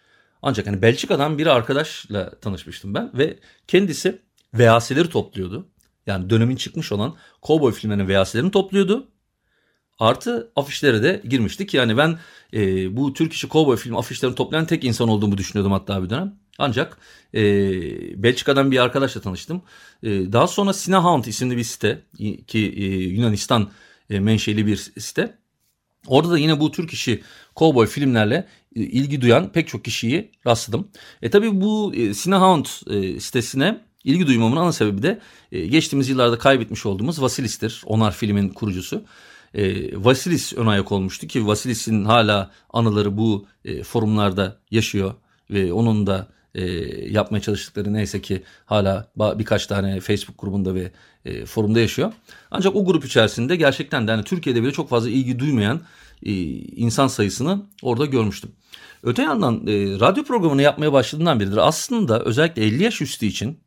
Ancak 0.41 0.67
hani 0.67 0.81
Belçika'dan 0.81 1.37
bir 1.37 1.47
arkadaşla 1.47 2.39
tanışmıştım 2.39 2.93
ben 2.93 3.11
ve 3.13 3.39
kendisi 3.67 4.21
VHS'leri 4.53 5.09
topluyordu. 5.09 5.67
Yani 6.09 6.29
dönemin 6.29 6.55
çıkmış 6.55 6.91
olan 6.91 7.15
kovboy 7.41 7.73
filmlerinin 7.73 8.07
VHS'lerini 8.07 8.51
topluyordu. 8.51 9.07
Artı 9.99 10.51
afişlere 10.55 11.03
de 11.03 11.21
girmiştik. 11.29 11.73
Yani 11.73 11.97
ben 11.97 12.19
e, 12.53 12.95
bu 12.97 13.13
Türk 13.13 13.33
işi 13.33 13.47
kovboy 13.47 13.77
film 13.77 13.97
afişlerini 13.97 14.35
toplayan 14.35 14.65
tek 14.65 14.83
insan 14.83 15.09
olduğumu 15.09 15.37
düşünüyordum 15.37 15.71
hatta 15.71 16.03
bir 16.03 16.09
dönem. 16.09 16.35
Ancak 16.57 16.97
e, 17.33 17.41
Belçika'dan 18.23 18.71
bir 18.71 18.77
arkadaşla 18.77 19.21
tanıştım. 19.21 19.61
E, 20.03 20.09
daha 20.09 20.47
sonra 20.47 20.73
Cinehound 20.73 21.25
isimli 21.25 21.57
bir 21.57 21.63
site 21.63 22.01
ki 22.47 22.73
e, 22.77 22.85
Yunanistan 22.85 23.69
e, 24.09 24.19
menşeli 24.19 24.67
bir 24.67 24.77
site. 24.77 25.37
Orada 26.07 26.31
da 26.31 26.37
yine 26.37 26.59
bu 26.59 26.71
Türk 26.71 26.93
işi 26.93 27.23
kovboy 27.55 27.87
filmlerle 27.87 28.47
e, 28.75 28.81
ilgi 28.81 29.21
duyan 29.21 29.51
pek 29.51 29.67
çok 29.67 29.85
kişiyi 29.85 30.31
rastladım. 30.47 30.87
E 31.21 31.29
tabi 31.29 31.61
bu 31.61 31.93
e, 31.95 32.13
Cinehound 32.13 32.65
e, 32.87 33.19
sitesine 33.19 33.88
ilgi 34.03 34.27
duymamın 34.27 34.57
ana 34.57 34.71
sebebi 34.71 35.03
de 35.03 35.19
e, 35.51 35.67
geçtiğimiz 35.67 36.09
yıllarda 36.09 36.37
kaybetmiş 36.37 36.85
olduğumuz 36.85 37.21
Vasilis'tir. 37.21 37.83
Onar 37.85 38.11
filmin 38.11 38.49
kurucusu. 38.49 39.03
E, 39.53 39.91
Vasilis 40.05 40.53
ön 40.53 40.67
ayak 40.67 40.91
olmuştu 40.91 41.27
ki 41.27 41.47
Vasilis'in 41.47 42.05
hala 42.05 42.51
anıları 42.69 43.17
bu 43.17 43.47
e, 43.65 43.83
forumlarda 43.83 44.57
yaşıyor 44.71 45.13
ve 45.49 45.73
onun 45.73 46.07
da 46.07 46.27
e, 46.55 46.63
yapmaya 47.11 47.41
çalıştıkları 47.41 47.93
neyse 47.93 48.21
ki 48.21 48.43
hala 48.65 49.11
birkaç 49.17 49.67
tane 49.67 49.99
Facebook 49.99 50.39
grubunda 50.39 50.75
ve 50.75 50.91
e, 51.25 51.45
forumda 51.45 51.79
yaşıyor. 51.79 52.13
Ancak 52.51 52.75
o 52.75 52.85
grup 52.85 53.05
içerisinde 53.05 53.55
gerçekten 53.55 54.07
de 54.07 54.11
hani 54.11 54.23
Türkiye'de 54.23 54.63
bile 54.63 54.71
çok 54.71 54.89
fazla 54.89 55.09
ilgi 55.09 55.39
duymayan 55.39 55.81
e, 56.23 56.31
insan 56.55 57.07
sayısını 57.07 57.61
orada 57.81 58.05
görmüştüm. 58.05 58.51
Öte 59.03 59.21
yandan 59.21 59.67
e, 59.67 59.99
radyo 59.99 60.23
programını 60.23 60.61
yapmaya 60.61 60.93
başladığından 60.93 61.39
beridir 61.39 61.67
aslında 61.67 62.23
özellikle 62.23 62.65
50 62.65 62.83
yaş 62.83 63.01
üstü 63.01 63.25
için 63.25 63.59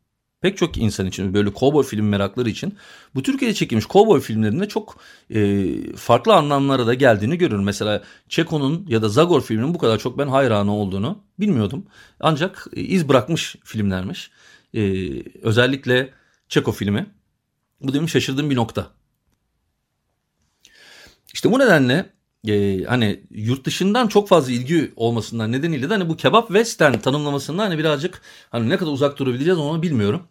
pek 0.42 0.56
çok 0.56 0.76
insan 0.78 1.06
için 1.06 1.34
böyle 1.34 1.52
kovboy 1.52 1.84
film 1.84 2.08
merakları 2.08 2.50
için 2.50 2.74
bu 3.14 3.22
Türkiye'de 3.22 3.54
çekilmiş 3.54 3.86
kovboy 3.86 4.20
filmlerinde 4.20 4.68
çok 4.68 4.96
e, 5.30 5.66
farklı 5.96 6.34
anlamlara 6.34 6.86
da 6.86 6.94
geldiğini 6.94 7.38
görüyorum. 7.38 7.64
Mesela 7.64 8.02
Çeko'nun 8.28 8.86
ya 8.88 9.02
da 9.02 9.08
Zagor 9.08 9.40
filminin 9.40 9.74
bu 9.74 9.78
kadar 9.78 9.98
çok 9.98 10.18
ben 10.18 10.28
hayranı 10.28 10.74
olduğunu 10.74 11.24
bilmiyordum. 11.40 11.86
Ancak 12.20 12.66
e, 12.76 12.80
iz 12.80 13.08
bırakmış 13.08 13.56
filmlermiş. 13.64 14.30
E, 14.74 14.82
özellikle 15.42 16.10
Çeko 16.48 16.72
filmi. 16.72 17.06
Bu 17.80 17.94
benim 17.94 18.08
şaşırdığım 18.08 18.50
bir 18.50 18.56
nokta. 18.56 18.90
İşte 21.34 21.52
bu 21.52 21.58
nedenle 21.58 22.10
e, 22.48 22.84
hani 22.84 23.22
yurt 23.30 23.64
dışından 23.64 24.08
çok 24.08 24.28
fazla 24.28 24.52
ilgi 24.52 24.92
olmasından 24.96 25.52
nedeniyle 25.52 25.90
de 25.90 25.94
hani 25.94 26.08
bu 26.08 26.16
kebap 26.16 26.46
western 26.46 26.98
tanımlamasında 26.98 27.62
hani 27.62 27.78
birazcık 27.78 28.22
hani 28.50 28.68
ne 28.68 28.76
kadar 28.76 28.90
uzak 28.90 29.18
durabileceğiz 29.18 29.58
onu 29.58 29.82
bilmiyorum. 29.82 30.22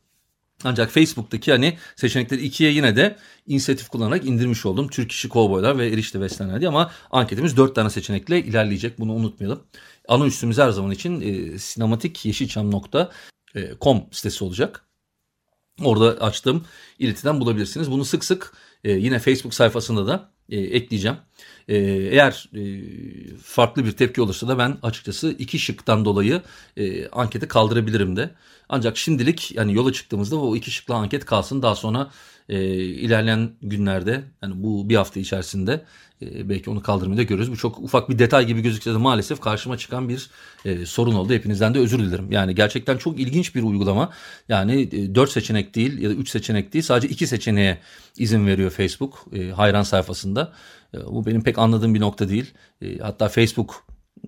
Ancak 0.64 0.92
Facebook'taki 0.92 1.52
hani 1.52 1.78
seçenekleri 1.96 2.42
ikiye 2.42 2.72
yine 2.72 2.96
de 2.96 3.18
inisiyatif 3.48 3.90
kullanarak 3.90 4.26
indirmiş 4.26 4.66
oldum. 4.66 4.88
Türk 4.88 5.12
işi 5.12 5.30
kovboylar 5.30 5.78
ve 5.78 5.88
erişte 5.88 6.20
westernler 6.20 6.60
diye 6.60 6.70
ama 6.70 6.92
anketimiz 7.12 7.58
dört 7.58 7.76
tane 7.76 7.90
seçenekle 7.90 8.44
ilerleyecek. 8.44 9.00
Bunu 9.00 9.14
unutmayalım. 9.14 9.64
Ana 10.08 10.26
üstümüz 10.26 10.58
her 10.58 10.70
zaman 10.70 10.92
için 10.92 11.22
e, 11.22 11.60
sinematikyeşilçam.com 11.60 14.04
sitesi 14.12 14.44
olacak. 14.44 14.86
Orada 15.84 16.26
açtığım 16.26 16.66
iletiden 17.00 17.40
bulabilirsiniz. 17.40 17.92
Bunu 17.92 18.06
sık 18.06 18.26
sık 18.26 18.54
e, 18.84 18.92
yine 18.92 19.20
Facebook 19.20 19.54
sayfasında 19.54 20.08
da 20.08 20.32
e, 20.50 20.60
ekleyeceğim. 20.60 21.18
E, 21.72 21.78
eğer 22.12 22.50
e, 22.56 22.62
farklı 23.44 23.86
bir 23.86 23.92
tepki 23.92 24.22
olursa 24.22 24.48
da 24.48 24.58
ben 24.58 24.78
açıkçası 24.84 25.36
iki 25.40 25.60
şıktan 25.60 26.06
dolayı 26.06 26.42
e, 26.78 27.08
anketi 27.08 27.48
kaldırabilirim 27.48 28.16
de. 28.16 28.30
Ancak 28.70 28.98
şimdilik 28.98 29.52
yani 29.56 29.74
yola 29.74 29.94
çıktığımızda 29.94 30.36
o 30.36 30.56
iki 30.56 30.72
şıklı 30.72 30.96
anket 30.96 31.26
kalsın. 31.26 31.62
Daha 31.62 31.76
sonra 31.76 32.12
e, 32.50 32.64
ilerleyen 32.76 33.52
günlerde 33.62 34.24
yani 34.42 34.54
bu 34.64 34.90
bir 34.90 34.96
hafta 34.96 35.20
içerisinde 35.20 35.86
e, 36.22 36.50
belki 36.50 36.70
onu 36.70 36.82
kaldırmayı 36.82 37.18
da 37.18 37.24
görürüz. 37.24 37.52
Bu 37.52 37.58
çok 37.58 37.80
ufak 37.80 38.10
bir 38.10 38.20
detay 38.20 38.48
gibi 38.48 38.62
gözükse 38.62 38.94
de 38.94 38.98
maalesef 38.98 39.40
karşıma 39.40 39.78
çıkan 39.78 40.10
bir 40.10 40.30
e, 40.66 40.86
sorun 40.86 41.14
oldu. 41.14 41.34
Hepinizden 41.34 41.74
de 41.74 41.80
özür 41.80 42.00
dilerim. 42.00 42.32
Yani 42.32 42.56
gerçekten 42.56 42.98
çok 42.98 43.20
ilginç 43.20 43.56
bir 43.56 43.64
uygulama. 43.64 44.10
Yani 44.50 44.82
e, 44.82 45.16
4 45.16 45.32
seçenek 45.32 45.76
değil 45.76 45.98
ya 46.02 46.10
da 46.10 46.14
3 46.14 46.30
seçenek 46.30 46.74
değil 46.74 46.84
sadece 46.84 47.08
2 47.08 47.28
seçeneğe 47.28 47.78
izin 48.18 48.48
veriyor 48.48 48.72
Facebook 48.72 49.26
e, 49.34 49.50
hayran 49.50 49.84
sayfasında. 49.84 50.54
E, 50.94 51.06
bu 51.06 51.26
benim 51.26 51.44
pek 51.44 51.58
anladığım 51.58 51.96
bir 51.96 52.00
nokta 52.00 52.30
değil. 52.30 52.54
E, 52.82 52.98
hatta 52.98 53.30
Facebook 53.30 53.86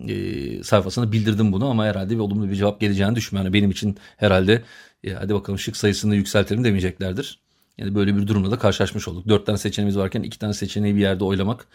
e, 0.07 0.63
sayfasına 0.63 1.11
bildirdim 1.11 1.51
bunu 1.51 1.69
ama 1.69 1.85
herhalde 1.85 2.13
bir 2.13 2.19
olumlu 2.19 2.49
bir 2.49 2.55
cevap 2.55 2.79
geleceğini 2.81 3.15
düşünmüyorum. 3.15 3.45
Yani 3.45 3.53
benim 3.53 3.71
için 3.71 3.97
herhalde 4.17 4.63
e, 5.03 5.13
hadi 5.13 5.33
bakalım 5.33 5.59
şık 5.59 5.77
sayısını 5.77 6.15
yükseltelim 6.15 6.63
demeyeceklerdir. 6.63 7.39
Yani 7.77 7.95
böyle 7.95 8.17
bir 8.17 8.27
durumla 8.27 8.51
da 8.51 8.59
karşılaşmış 8.59 9.07
olduk. 9.07 9.27
Dört 9.27 9.45
tane 9.45 9.57
seçeneğimiz 9.57 9.97
varken 9.97 10.23
iki 10.23 10.39
tane 10.39 10.53
seçeneği 10.53 10.95
bir 10.95 11.01
yerde 11.01 11.23
oylamak 11.23 11.67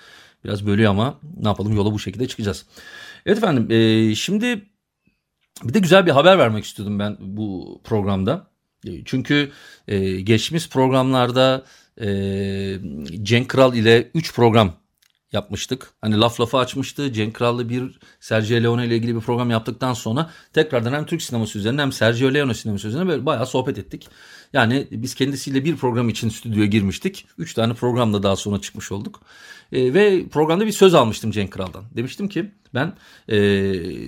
biraz 0.44 0.66
bölüyor 0.66 0.90
ama 0.90 1.18
ne 1.40 1.48
yapalım 1.48 1.76
yola 1.76 1.92
bu 1.92 1.98
şekilde 1.98 2.28
çıkacağız. 2.28 2.66
Evet 3.26 3.38
efendim 3.38 3.70
e, 3.70 4.14
şimdi 4.14 4.62
bir 5.64 5.74
de 5.74 5.78
güzel 5.78 6.06
bir 6.06 6.10
haber 6.10 6.38
vermek 6.38 6.64
istiyordum 6.64 6.98
ben 6.98 7.16
bu 7.20 7.80
programda. 7.84 8.46
Çünkü 9.04 9.50
geçmiş 10.24 10.68
programlarda 10.68 11.64
e, 12.00 12.08
Cenk 13.22 13.48
Kral 13.48 13.74
ile 13.74 14.10
3 14.14 14.34
program 14.34 14.74
yapmıştık. 15.32 15.90
Hani 16.00 16.20
laf 16.20 16.40
lafı 16.40 16.58
açmıştı. 16.58 17.12
Cenk 17.12 17.34
Kral'la 17.34 17.68
bir 17.68 17.98
Sergio 18.20 18.62
Leone 18.62 18.86
ile 18.86 18.96
ilgili 18.96 19.16
bir 19.16 19.20
program 19.20 19.50
yaptıktan 19.50 19.92
sonra 19.94 20.30
tekrardan 20.52 20.92
hem 20.92 21.06
Türk 21.06 21.22
sineması 21.22 21.58
üzerine 21.58 21.80
hem 21.80 21.92
Sergio 21.92 22.34
Leone 22.34 22.54
sineması 22.54 22.88
üzerine 22.88 23.08
böyle 23.08 23.26
bayağı 23.26 23.46
sohbet 23.46 23.78
ettik. 23.78 24.08
Yani 24.52 24.88
biz 24.90 25.14
kendisiyle 25.14 25.64
bir 25.64 25.76
program 25.76 26.08
için 26.08 26.28
stüdyoya 26.28 26.66
girmiştik. 26.66 27.26
Üç 27.38 27.54
tane 27.54 27.74
programda 27.74 28.22
daha 28.22 28.36
sonra 28.36 28.60
çıkmış 28.60 28.92
olduk. 28.92 29.20
E, 29.72 29.94
ve 29.94 30.28
programda 30.28 30.66
bir 30.66 30.72
söz 30.72 30.94
almıştım 30.94 31.30
Cenk 31.30 31.50
Kral'dan. 31.50 31.84
Demiştim 31.96 32.28
ki 32.28 32.50
ben 32.74 32.94
e, 33.28 33.40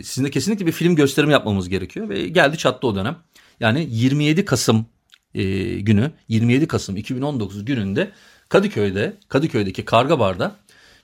sizinle 0.03 0.31
kesinlikle 0.31 0.67
bir 0.67 0.73
film 0.73 0.97
gösterimi 0.97 1.33
yapmamız 1.33 1.69
gerekiyor. 1.69 2.09
Ve 2.09 2.29
geldi 2.29 2.59
çattı 2.59 2.87
o 2.87 2.95
dönem. 2.95 3.17
Yani 3.61 3.87
27 3.91 4.45
Kasım 4.45 4.87
e, 5.35 5.43
günü 5.81 6.13
27 6.29 6.69
Kasım 6.69 6.97
2019 6.97 7.65
gününde 7.65 8.11
Kadıköy'de 8.49 9.17
Kadıköy'deki 9.29 9.85
Karga 9.85 10.19
Bar'da 10.19 10.57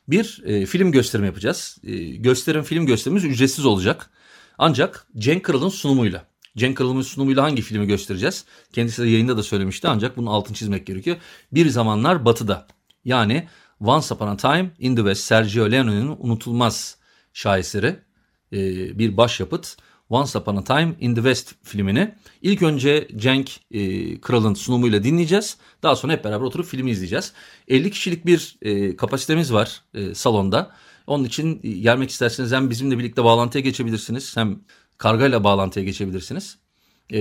bir 0.08 0.42
e, 0.44 0.66
film 0.66 0.92
gösterimi 0.92 1.26
yapacağız. 1.26 1.78
E, 1.84 1.96
gösterim 1.96 2.62
film 2.62 2.86
gösterimimiz 2.86 3.24
ücretsiz 3.24 3.66
olacak. 3.66 4.10
Ancak 4.58 5.06
Cenk 5.18 5.44
Kral'ın 5.44 5.68
sunumuyla. 5.68 6.26
Cenk 6.56 6.76
Kral'ın 6.76 7.02
sunumuyla 7.02 7.42
hangi 7.42 7.62
filmi 7.62 7.86
göstereceğiz? 7.86 8.44
Kendisi 8.72 9.02
de 9.02 9.08
yayında 9.08 9.36
da 9.36 9.42
söylemişti 9.42 9.88
ancak 9.88 10.16
bunun 10.16 10.26
altını 10.26 10.56
çizmek 10.56 10.86
gerekiyor. 10.86 11.16
Bir 11.52 11.68
zamanlar 11.68 12.24
Batı'da. 12.24 12.66
Yani 13.04 13.48
Once 13.80 14.14
Upon 14.14 14.28
a 14.28 14.36
Time 14.36 14.70
in 14.78 14.96
the 14.96 15.02
West 15.02 15.24
Sergio 15.24 15.70
Leone'nin 15.70 16.16
unutulmaz 16.18 16.96
şaheseri 17.32 17.96
e, 18.52 18.58
bir 18.98 19.16
başyapıt. 19.16 19.76
Once 20.08 20.38
Upon 20.38 20.56
a 20.56 20.64
Time 20.64 20.94
in 21.00 21.14
the 21.14 21.20
West 21.20 21.54
filmini 21.62 22.14
ilk 22.42 22.62
önce 22.62 23.08
Cenk 23.16 23.50
e, 23.70 24.20
Kral'ın 24.20 24.54
sunumuyla 24.54 25.04
dinleyeceğiz. 25.04 25.56
Daha 25.82 25.96
sonra 25.96 26.12
hep 26.12 26.24
beraber 26.24 26.44
oturup 26.44 26.66
filmi 26.66 26.90
izleyeceğiz. 26.90 27.32
50 27.68 27.90
kişilik 27.90 28.26
bir 28.26 28.56
e, 28.62 28.96
kapasitemiz 28.96 29.52
var 29.52 29.82
e, 29.94 30.14
salonda. 30.14 30.70
Onun 31.06 31.24
için 31.24 31.60
e, 31.64 31.70
gelmek 31.70 32.10
isterseniz 32.10 32.52
hem 32.52 32.70
bizimle 32.70 32.98
birlikte 32.98 33.24
bağlantıya 33.24 33.62
geçebilirsiniz 33.62 34.36
hem 34.36 34.60
kargayla 34.98 35.44
bağlantıya 35.44 35.84
geçebilirsiniz. 35.84 36.58
E, 37.10 37.20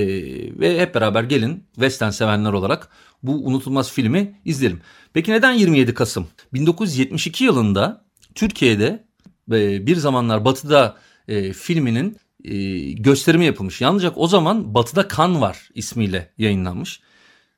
ve 0.59 0.81
hep 0.81 0.95
beraber 0.95 1.23
gelin 1.23 1.63
Western 1.73 2.09
sevenler 2.09 2.53
olarak 2.53 2.89
bu 3.23 3.45
unutulmaz 3.45 3.91
filmi 3.91 4.41
izleyelim. 4.45 4.81
Peki 5.13 5.31
neden 5.31 5.51
27 5.53 5.93
Kasım? 5.93 6.27
1972 6.53 7.43
yılında 7.43 8.05
Türkiye'de 8.35 9.05
e, 9.51 9.87
bir 9.87 9.95
zamanlar 9.95 10.45
Batı'da 10.45 10.97
e, 11.27 11.53
filminin 11.53 12.17
e, 12.51 12.91
gösterimi 12.91 13.45
yapılmış. 13.45 13.81
Yalnızca 13.81 14.11
o 14.15 14.27
zaman 14.27 14.73
Batı'da 14.73 15.07
Kan 15.07 15.41
var 15.41 15.69
ismiyle 15.75 16.33
yayınlanmış. 16.37 17.01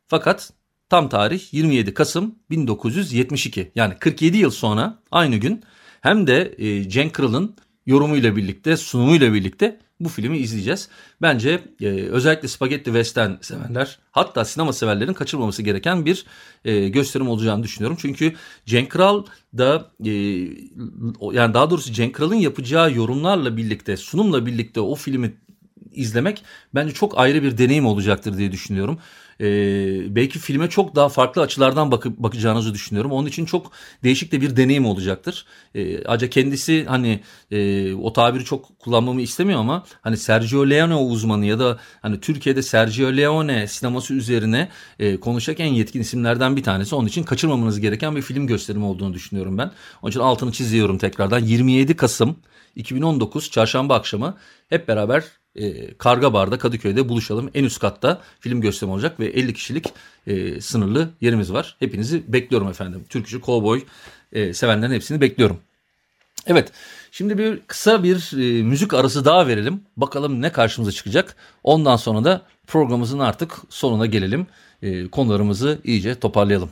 Fakat 0.07 0.53
tam 0.89 1.09
tarih 1.09 1.53
27 1.53 1.93
Kasım 1.93 2.35
1972 2.49 3.71
yani 3.75 3.95
47 3.99 4.37
yıl 4.37 4.51
sonra 4.51 4.99
aynı 5.11 5.35
gün 5.35 5.63
hem 6.01 6.27
de 6.27 6.55
e, 6.57 6.89
Cenk 6.89 7.13
Kral'ın 7.13 7.55
yorumuyla 7.85 8.35
birlikte 8.35 8.77
sunumuyla 8.77 9.33
birlikte 9.33 9.79
bu 9.99 10.09
filmi 10.09 10.37
izleyeceğiz. 10.37 10.89
Bence 11.21 11.63
e, 11.81 11.87
özellikle 11.87 12.47
spagetti 12.47 12.85
western 12.85 13.31
sevenler 13.41 13.99
hatta 14.11 14.45
sinema 14.45 14.73
severlerin 14.73 15.13
kaçırmaması 15.13 15.61
gereken 15.61 16.05
bir 16.05 16.25
e, 16.65 16.89
gösterim 16.89 17.29
olacağını 17.29 17.63
düşünüyorum. 17.63 17.97
Çünkü 18.01 18.33
Cenk 18.65 18.91
Kral 18.91 19.25
da 19.57 19.91
e, 20.05 20.11
yani 21.31 21.53
daha 21.53 21.69
doğrusu 21.69 21.93
Cenk 21.93 22.15
Kral'ın 22.15 22.35
yapacağı 22.35 22.93
yorumlarla 22.93 23.57
birlikte 23.57 23.97
sunumla 23.97 24.45
birlikte 24.45 24.81
o 24.81 24.95
filmi 24.95 25.33
izlemek 25.97 26.43
bence 26.75 26.93
çok 26.93 27.17
ayrı 27.17 27.43
bir 27.43 27.57
deneyim 27.57 27.85
olacaktır 27.85 28.37
diye 28.37 28.51
düşünüyorum 28.51 28.99
e, 29.41 29.45
belki 30.15 30.39
filme 30.39 30.69
çok 30.69 30.95
daha 30.95 31.09
farklı 31.09 31.41
açılardan 31.41 31.91
bakıp 31.91 32.17
bakacağınızı 32.17 32.73
düşünüyorum. 32.73 33.11
Onun 33.11 33.27
için 33.27 33.45
çok 33.45 33.71
değişik 34.03 34.31
de 34.31 34.41
bir 34.41 34.55
deneyim 34.57 34.85
olacaktır. 34.85 35.45
E, 35.75 36.03
ancak 36.05 36.31
kendisi 36.31 36.85
hani 36.85 37.19
e, 37.51 37.93
o 37.93 38.13
tabiri 38.13 38.45
çok 38.45 38.79
kullanmamı 38.79 39.21
istemiyor 39.21 39.59
ama 39.59 39.83
hani 40.01 40.17
Sergio 40.17 40.69
Leone 40.69 40.95
uzmanı 40.95 41.45
ya 41.45 41.59
da 41.59 41.79
hani 42.01 42.19
Türkiye'de 42.19 42.61
Sergio 42.61 43.17
Leone 43.17 43.67
sineması 43.67 44.13
üzerine 44.13 44.69
e, 44.99 45.19
konuşacak 45.19 45.59
en 45.59 45.73
yetkin 45.73 46.01
isimlerden 46.01 46.55
bir 46.55 46.63
tanesi. 46.63 46.95
Onun 46.95 47.07
için 47.07 47.23
kaçırmamanız 47.23 47.79
gereken 47.79 48.15
bir 48.15 48.21
film 48.21 48.47
gösterimi 48.47 48.85
olduğunu 48.85 49.13
düşünüyorum 49.13 49.57
ben. 49.57 49.71
Onun 50.01 50.09
için 50.09 50.19
altını 50.19 50.51
çiziyorum 50.51 50.97
tekrardan. 50.97 51.39
27 51.39 51.95
Kasım 51.95 52.37
2019 52.75 53.51
çarşamba 53.51 53.95
akşamı 53.95 54.37
hep 54.69 54.87
beraber 54.87 55.23
e, 55.57 55.93
Karga 55.93 56.33
Bar'da 56.33 56.57
Kadıköy'de 56.57 57.09
buluşalım. 57.09 57.49
En 57.53 57.63
üst 57.63 57.79
katta 57.79 58.21
film 58.39 58.61
gösterimi 58.61 58.93
olacak 58.93 59.19
ve 59.19 59.25
50 59.25 59.53
kişilik 59.53 59.85
e, 60.27 60.61
sınırlı 60.61 61.09
yerimiz 61.21 61.53
var. 61.53 61.75
Hepinizi 61.79 62.33
bekliyorum 62.33 62.67
efendim. 62.67 63.05
Türkçü, 63.09 63.41
kovboy 63.41 63.83
e, 64.31 64.53
sevenlerin 64.53 64.93
hepsini 64.93 65.21
bekliyorum. 65.21 65.59
Evet 66.47 66.71
şimdi 67.11 67.37
bir 67.37 67.59
kısa 67.67 68.03
bir 68.03 68.31
e, 68.33 68.63
müzik 68.63 68.93
arası 68.93 69.25
daha 69.25 69.47
verelim. 69.47 69.81
Bakalım 69.97 70.41
ne 70.41 70.51
karşımıza 70.51 70.91
çıkacak. 70.91 71.35
Ondan 71.63 71.95
sonra 71.95 72.23
da 72.23 72.41
programımızın 72.67 73.19
artık 73.19 73.57
sonuna 73.69 74.05
gelelim. 74.05 74.47
E, 74.81 75.07
konularımızı 75.07 75.79
iyice 75.83 76.19
toparlayalım. 76.19 76.69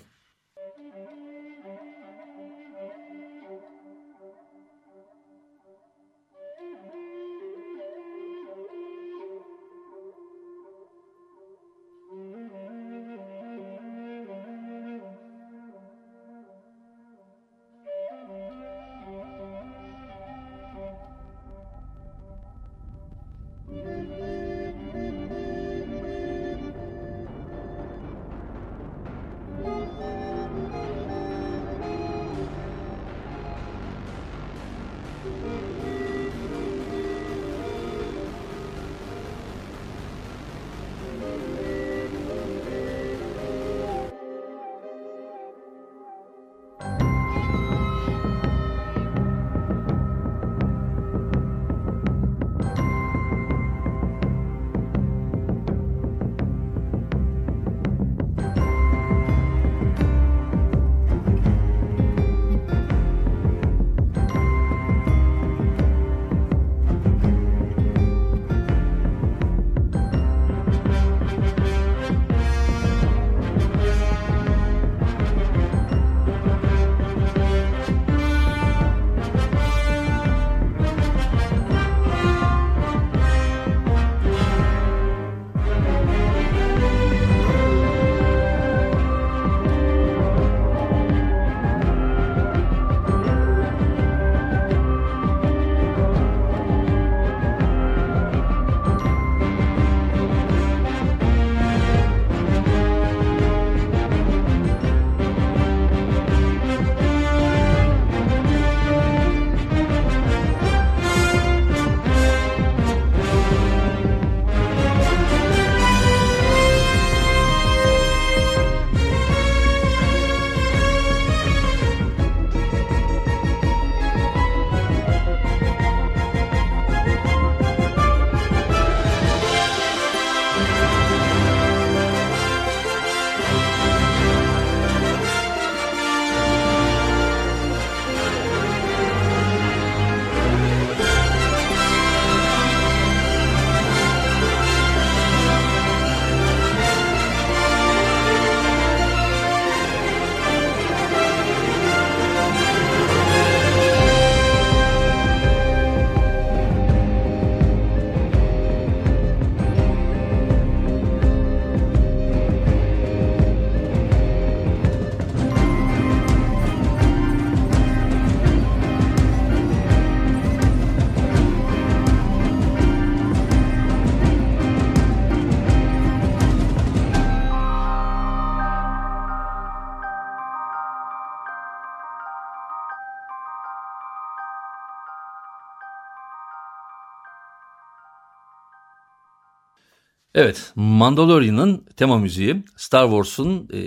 Evet, 190.35 190.71
Mandalorian'ın 190.75 191.85
tema 191.97 192.17
müziği 192.17 192.63
Star 192.75 193.05
Wars'un 193.05 193.69
e, 193.73 193.79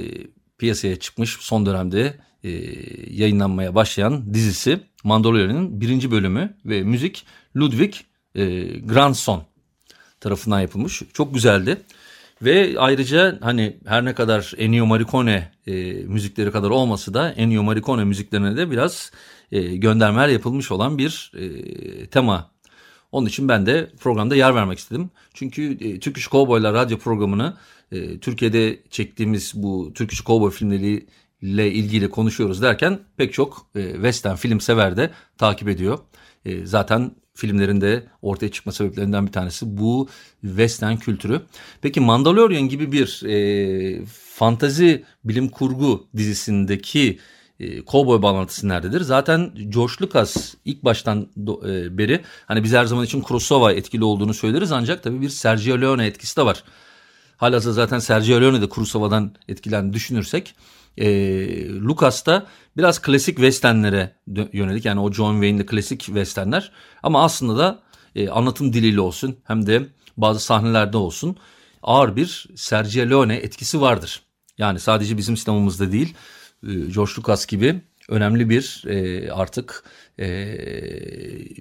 piyasaya 0.59 0.97
çıkmış 0.97 1.37
son 1.41 1.67
dönemde 1.67 2.15
e, 2.45 2.51
yayınlanmaya 3.11 3.75
başlayan 3.75 4.35
dizisi 4.35 4.81
Mandalorian'ın 5.05 5.81
birinci 5.81 6.11
bölümü 6.11 6.57
ve 6.65 6.83
müzik 6.83 7.27
Ludwig 7.57 7.95
e, 8.35 8.63
Grandson 8.79 9.43
tarafından 10.21 10.61
yapılmış. 10.61 11.03
Çok 11.13 11.35
güzeldi. 11.35 11.77
Ve 12.43 12.75
ayrıca 12.79 13.39
hani 13.41 13.77
her 13.87 14.05
ne 14.05 14.15
kadar 14.15 14.53
Ennio 14.59 14.87
Morricone 14.87 15.53
e, 15.67 15.93
müzikleri 15.93 16.51
kadar 16.51 16.71
olması 16.71 17.15
da 17.15 17.33
Ennio 17.33 17.63
Morricone 17.63 18.05
müziklerine 18.05 18.57
de 18.57 18.71
biraz 18.71 19.13
e, 19.53 19.77
göndermeler 19.77 20.29
yapılmış 20.29 20.71
olan 20.71 20.99
bir 20.99 21.33
e, 21.39 22.07
tema. 22.07 22.51
Onun 23.13 23.27
için 23.27 23.49
ben 23.49 23.67
de 23.67 23.91
programda 24.01 24.37
yer 24.37 24.55
vermek 24.55 24.79
istedim. 24.79 25.11
Çünkü 25.35 25.79
e, 25.81 26.01
Türk 26.01 26.17
İş 26.17 26.27
Kovboylar 26.27 26.75
radyo 26.75 26.99
programını 26.99 27.57
e, 27.93 28.19
Türkiye'de 28.19 28.79
çektiğimiz 28.91 29.53
bu 29.55 29.93
Türk 29.95 30.13
İş 30.13 30.21
Kovboy 30.21 30.51
filmleriyle 30.51 31.73
ilgili 31.73 32.11
konuşuyoruz 32.11 32.63
derken 32.63 32.99
pek 33.17 33.33
çok 33.33 33.67
e, 33.75 33.93
western 33.93 34.35
film 34.35 34.61
sever 34.61 34.97
de 34.97 35.11
takip 35.39 35.69
ediyor. 35.69 35.99
E, 36.45 36.67
zaten 36.67 37.11
filmlerinde 37.35 38.07
ortaya 38.23 38.49
çıkma 38.49 38.73
sebeplerinden 38.73 39.27
bir 39.27 39.33
tanesi 39.33 39.79
bu 39.79 40.09
western 40.43 40.97
kültürü. 40.97 41.43
Peki 41.83 42.01
Mandalorian 42.01 42.69
gibi 42.69 42.93
bir 42.93 43.23
e, 43.27 44.07
fantazi 44.07 45.05
bilim 45.25 45.49
kurgu 45.49 46.09
dizisindeki 46.17 47.19
e, 47.61 47.85
kovboy 47.85 48.23
bağlantısı 48.23 48.69
nerededir? 48.69 49.01
Zaten 49.01 49.53
George 49.69 49.95
Lucas 50.03 50.55
ilk 50.65 50.85
baştan 50.85 51.29
e, 51.67 51.99
beri 51.99 52.25
hani 52.47 52.65
biz 52.65 52.73
her 52.73 52.85
zaman 52.85 53.05
için 53.05 53.21
Kurosawa 53.21 53.73
etkili 53.73 54.05
olduğunu 54.05 54.35
söyleriz 54.35 54.73
ancak 54.73 55.03
tabii 55.03 55.21
bir 55.21 55.29
Sergio 55.29 55.81
Leone 55.81 56.07
etkisi 56.07 56.37
de 56.37 56.45
var. 56.45 56.65
Halihazırda 57.37 57.75
zaten 57.75 57.99
Sergio 57.99 58.41
Leone 58.41 58.61
de 58.61 58.69
Kurosawa'dan 58.69 59.35
etkilendi 59.49 59.93
düşünürsek 59.93 60.55
e, 60.99 61.69
Lucas 61.69 62.27
da 62.27 62.47
biraz 62.77 63.03
klasik 63.03 63.37
westernlere 63.37 64.17
yönelik 64.53 64.85
yani 64.85 65.01
o 65.01 65.13
John 65.13 65.33
Wayne'li 65.33 65.67
klasik 65.67 66.01
westernler 66.01 66.73
ama 67.03 67.25
aslında 67.25 67.59
da 67.59 67.83
e, 68.15 68.29
anlatım 68.29 68.73
diliyle 68.73 69.01
olsun 69.01 69.37
hem 69.45 69.67
de 69.67 69.87
bazı 70.17 70.41
sahnelerde 70.41 70.97
olsun 70.97 71.37
ağır 71.83 72.17
bir 72.17 72.47
Sergio 72.57 73.11
Leone 73.11 73.37
etkisi 73.37 73.81
vardır. 73.81 74.23
Yani 74.59 74.81
sadece 74.81 75.17
bizim 75.17 75.37
sinemamızda 75.37 75.93
değil 75.93 76.15
George 76.67 77.13
Lucas 77.19 77.47
gibi 77.47 77.81
önemli 78.09 78.51
bir 78.51 78.83
e, 78.87 79.31
artık 79.33 79.85
e, 80.19 80.59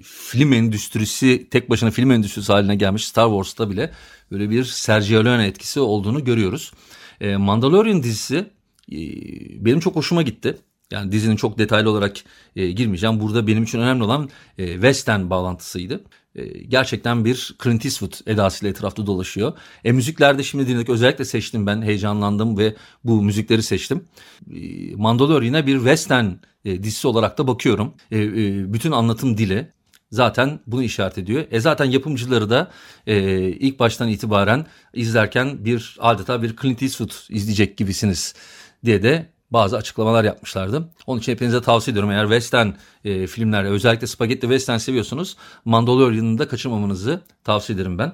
film 0.02 0.52
endüstrisi 0.52 1.48
tek 1.50 1.70
başına 1.70 1.90
film 1.90 2.10
endüstrisi 2.10 2.52
haline 2.52 2.76
gelmiş 2.76 3.08
Star 3.08 3.28
Wars'ta 3.28 3.70
bile 3.70 3.90
böyle 4.30 4.50
bir 4.50 4.64
Sergio 4.64 5.24
Leone 5.24 5.46
etkisi 5.46 5.80
olduğunu 5.80 6.24
görüyoruz. 6.24 6.72
E, 7.20 7.36
Mandalorian 7.36 8.02
dizisi 8.02 8.36
e, 8.92 8.98
benim 9.64 9.80
çok 9.80 9.96
hoşuma 9.96 10.22
gitti. 10.22 10.56
Yani 10.90 11.12
dizinin 11.12 11.36
çok 11.36 11.58
detaylı 11.58 11.90
olarak 11.90 12.16
e, 12.56 12.70
girmeyeceğim. 12.70 13.20
Burada 13.20 13.46
benim 13.46 13.62
için 13.62 13.78
önemli 13.78 14.04
olan 14.04 14.28
e, 14.58 14.72
Western 14.72 15.30
bağlantısıydı. 15.30 16.04
E, 16.34 16.46
gerçekten 16.64 17.24
bir 17.24 17.56
Clint 17.62 17.84
Eastwood 17.84 18.12
edasıyla 18.26 18.70
etrafta 18.70 19.06
dolaşıyor. 19.06 19.52
E, 19.84 19.92
müziklerde 19.92 20.42
şimdi 20.42 20.68
dinledik 20.68 20.88
özellikle 20.88 21.24
seçtim 21.24 21.66
ben 21.66 21.82
heyecanlandım 21.82 22.58
ve 22.58 22.74
bu 23.04 23.22
müzikleri 23.22 23.62
seçtim. 23.62 24.04
E, 24.54 24.60
Mandalorian'a 24.96 25.66
bir 25.66 25.76
Western 25.76 26.26
e, 26.64 26.82
dizisi 26.82 27.08
olarak 27.08 27.38
da 27.38 27.46
bakıyorum. 27.46 27.94
E, 28.10 28.18
e, 28.18 28.72
bütün 28.72 28.92
anlatım 28.92 29.38
dili 29.38 29.72
zaten 30.10 30.60
bunu 30.66 30.82
işaret 30.82 31.18
ediyor. 31.18 31.44
E 31.50 31.60
zaten 31.60 31.84
yapımcıları 31.84 32.50
da 32.50 32.70
e, 33.06 33.38
ilk 33.48 33.78
baştan 33.78 34.08
itibaren 34.08 34.66
izlerken 34.94 35.64
bir 35.64 35.96
adeta 36.00 36.42
bir 36.42 36.56
Clint 36.56 36.82
Eastwood 36.82 37.12
izleyecek 37.28 37.76
gibisiniz 37.76 38.34
diye 38.84 39.02
de 39.02 39.37
bazı 39.50 39.76
açıklamalar 39.76 40.24
yapmışlardı. 40.24 40.88
Onun 41.06 41.20
için 41.20 41.32
hepinize 41.32 41.60
tavsiye 41.60 41.92
ediyorum. 41.92 42.10
Eğer 42.10 42.24
western 42.24 42.68
e, 43.04 43.26
filmler 43.26 43.64
özellikle 43.64 44.06
spagetti 44.06 44.40
western 44.40 44.76
seviyorsunuz 44.76 45.36
Mandalorian'ı 45.64 46.38
da 46.38 46.48
kaçırmamanızı 46.48 47.20
tavsiye 47.44 47.76
ederim 47.76 47.98
ben. 47.98 48.12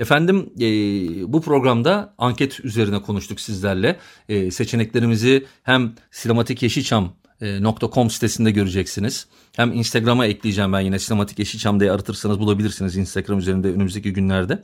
Efendim 0.00 0.50
e, 0.60 0.62
bu 1.32 1.42
programda 1.42 2.14
anket 2.18 2.64
üzerine 2.64 3.02
konuştuk 3.02 3.40
sizlerle. 3.40 3.96
E, 4.28 4.50
seçeneklerimizi 4.50 5.46
hem 5.62 5.92
Sinematik 6.10 6.62
Yeşilçam 6.62 7.12
.com 7.92 8.10
sitesinde 8.10 8.50
göreceksiniz. 8.50 9.26
Hem 9.56 9.72
Instagram'a 9.72 10.26
ekleyeceğim 10.26 10.72
ben 10.72 10.80
yine 10.80 10.98
Sinematik 10.98 11.38
Yeşilçam 11.38 11.80
diye 11.80 11.92
aratırsanız 11.92 12.40
bulabilirsiniz 12.40 12.96
Instagram 12.96 13.38
üzerinde 13.38 13.68
önümüzdeki 13.68 14.12
günlerde. 14.12 14.62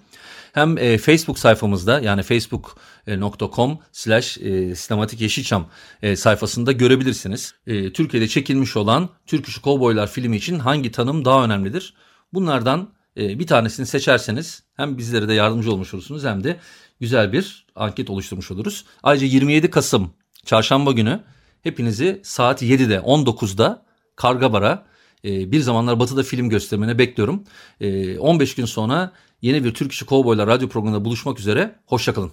Hem 0.57 0.79
e, 0.79 0.99
Facebook 0.99 1.38
sayfamızda 1.38 2.01
yani 2.01 2.23
facebook.com 2.23 3.79
slash 3.92 4.38
e, 4.38 4.75
sinematik 4.75 5.21
yeşilçam 5.21 5.69
e, 6.03 6.16
sayfasında 6.16 6.73
görebilirsiniz. 6.73 7.55
E, 7.66 7.92
Türkiye'de 7.92 8.29
çekilmiş 8.29 8.77
olan 8.77 9.09
Türk 9.27 9.49
İşi 9.49 9.62
Kovboylar 9.62 10.07
filmi 10.07 10.37
için 10.37 10.59
hangi 10.59 10.92
tanım 10.92 11.25
daha 11.25 11.45
önemlidir? 11.45 11.95
Bunlardan 12.33 12.88
e, 13.16 13.38
bir 13.38 13.47
tanesini 13.47 13.87
seçerseniz 13.87 14.62
hem 14.77 14.99
bizlere 14.99 15.29
de 15.29 15.35
yardımcı 15.35 15.73
olmuş 15.73 15.95
olursunuz 15.95 16.25
hem 16.25 16.45
de 16.45 16.57
güzel 17.01 17.33
bir 17.33 17.66
anket 17.75 18.11
oluşturmuş 18.11 18.51
oluruz. 18.51 18.85
Ayrıca 19.03 19.27
27 19.27 19.71
Kasım 19.71 20.11
çarşamba 20.45 20.92
günü 20.92 21.21
hepinizi 21.62 22.21
saat 22.25 22.62
7'de 22.62 22.97
19'da 22.97 23.83
Kargabar'a 24.16 24.87
e, 25.25 25.53
bir 25.53 25.61
zamanlar 25.61 26.01
Batı'da 26.01 26.23
film 26.23 26.49
göstermene 26.49 26.99
bekliyorum. 26.99 27.45
E, 27.81 28.19
15 28.19 28.55
gün 28.55 28.64
sonra 28.64 29.12
yeni 29.42 29.64
bir 29.64 29.75
Türk 29.75 29.92
İşi 29.92 30.07
Kovboylar 30.07 30.46
radyo 30.46 30.68
programında 30.68 31.05
buluşmak 31.05 31.40
üzere. 31.40 31.75
Hoşçakalın. 31.87 32.33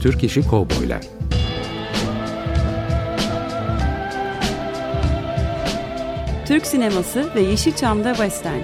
Türk 0.00 0.24
İşi 0.24 0.48
Kovboylar 0.48 1.00
Türk 6.50 6.66
sineması 6.66 7.34
ve 7.34 7.40
Yeşilçam'da 7.40 8.14
Western. 8.14 8.60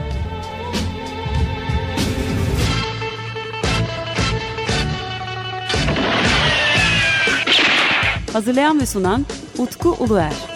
Hazırlayan 8.32 8.80
ve 8.80 8.86
sunan 8.86 9.26
Utku 9.58 9.90
Uluer. 9.90 10.55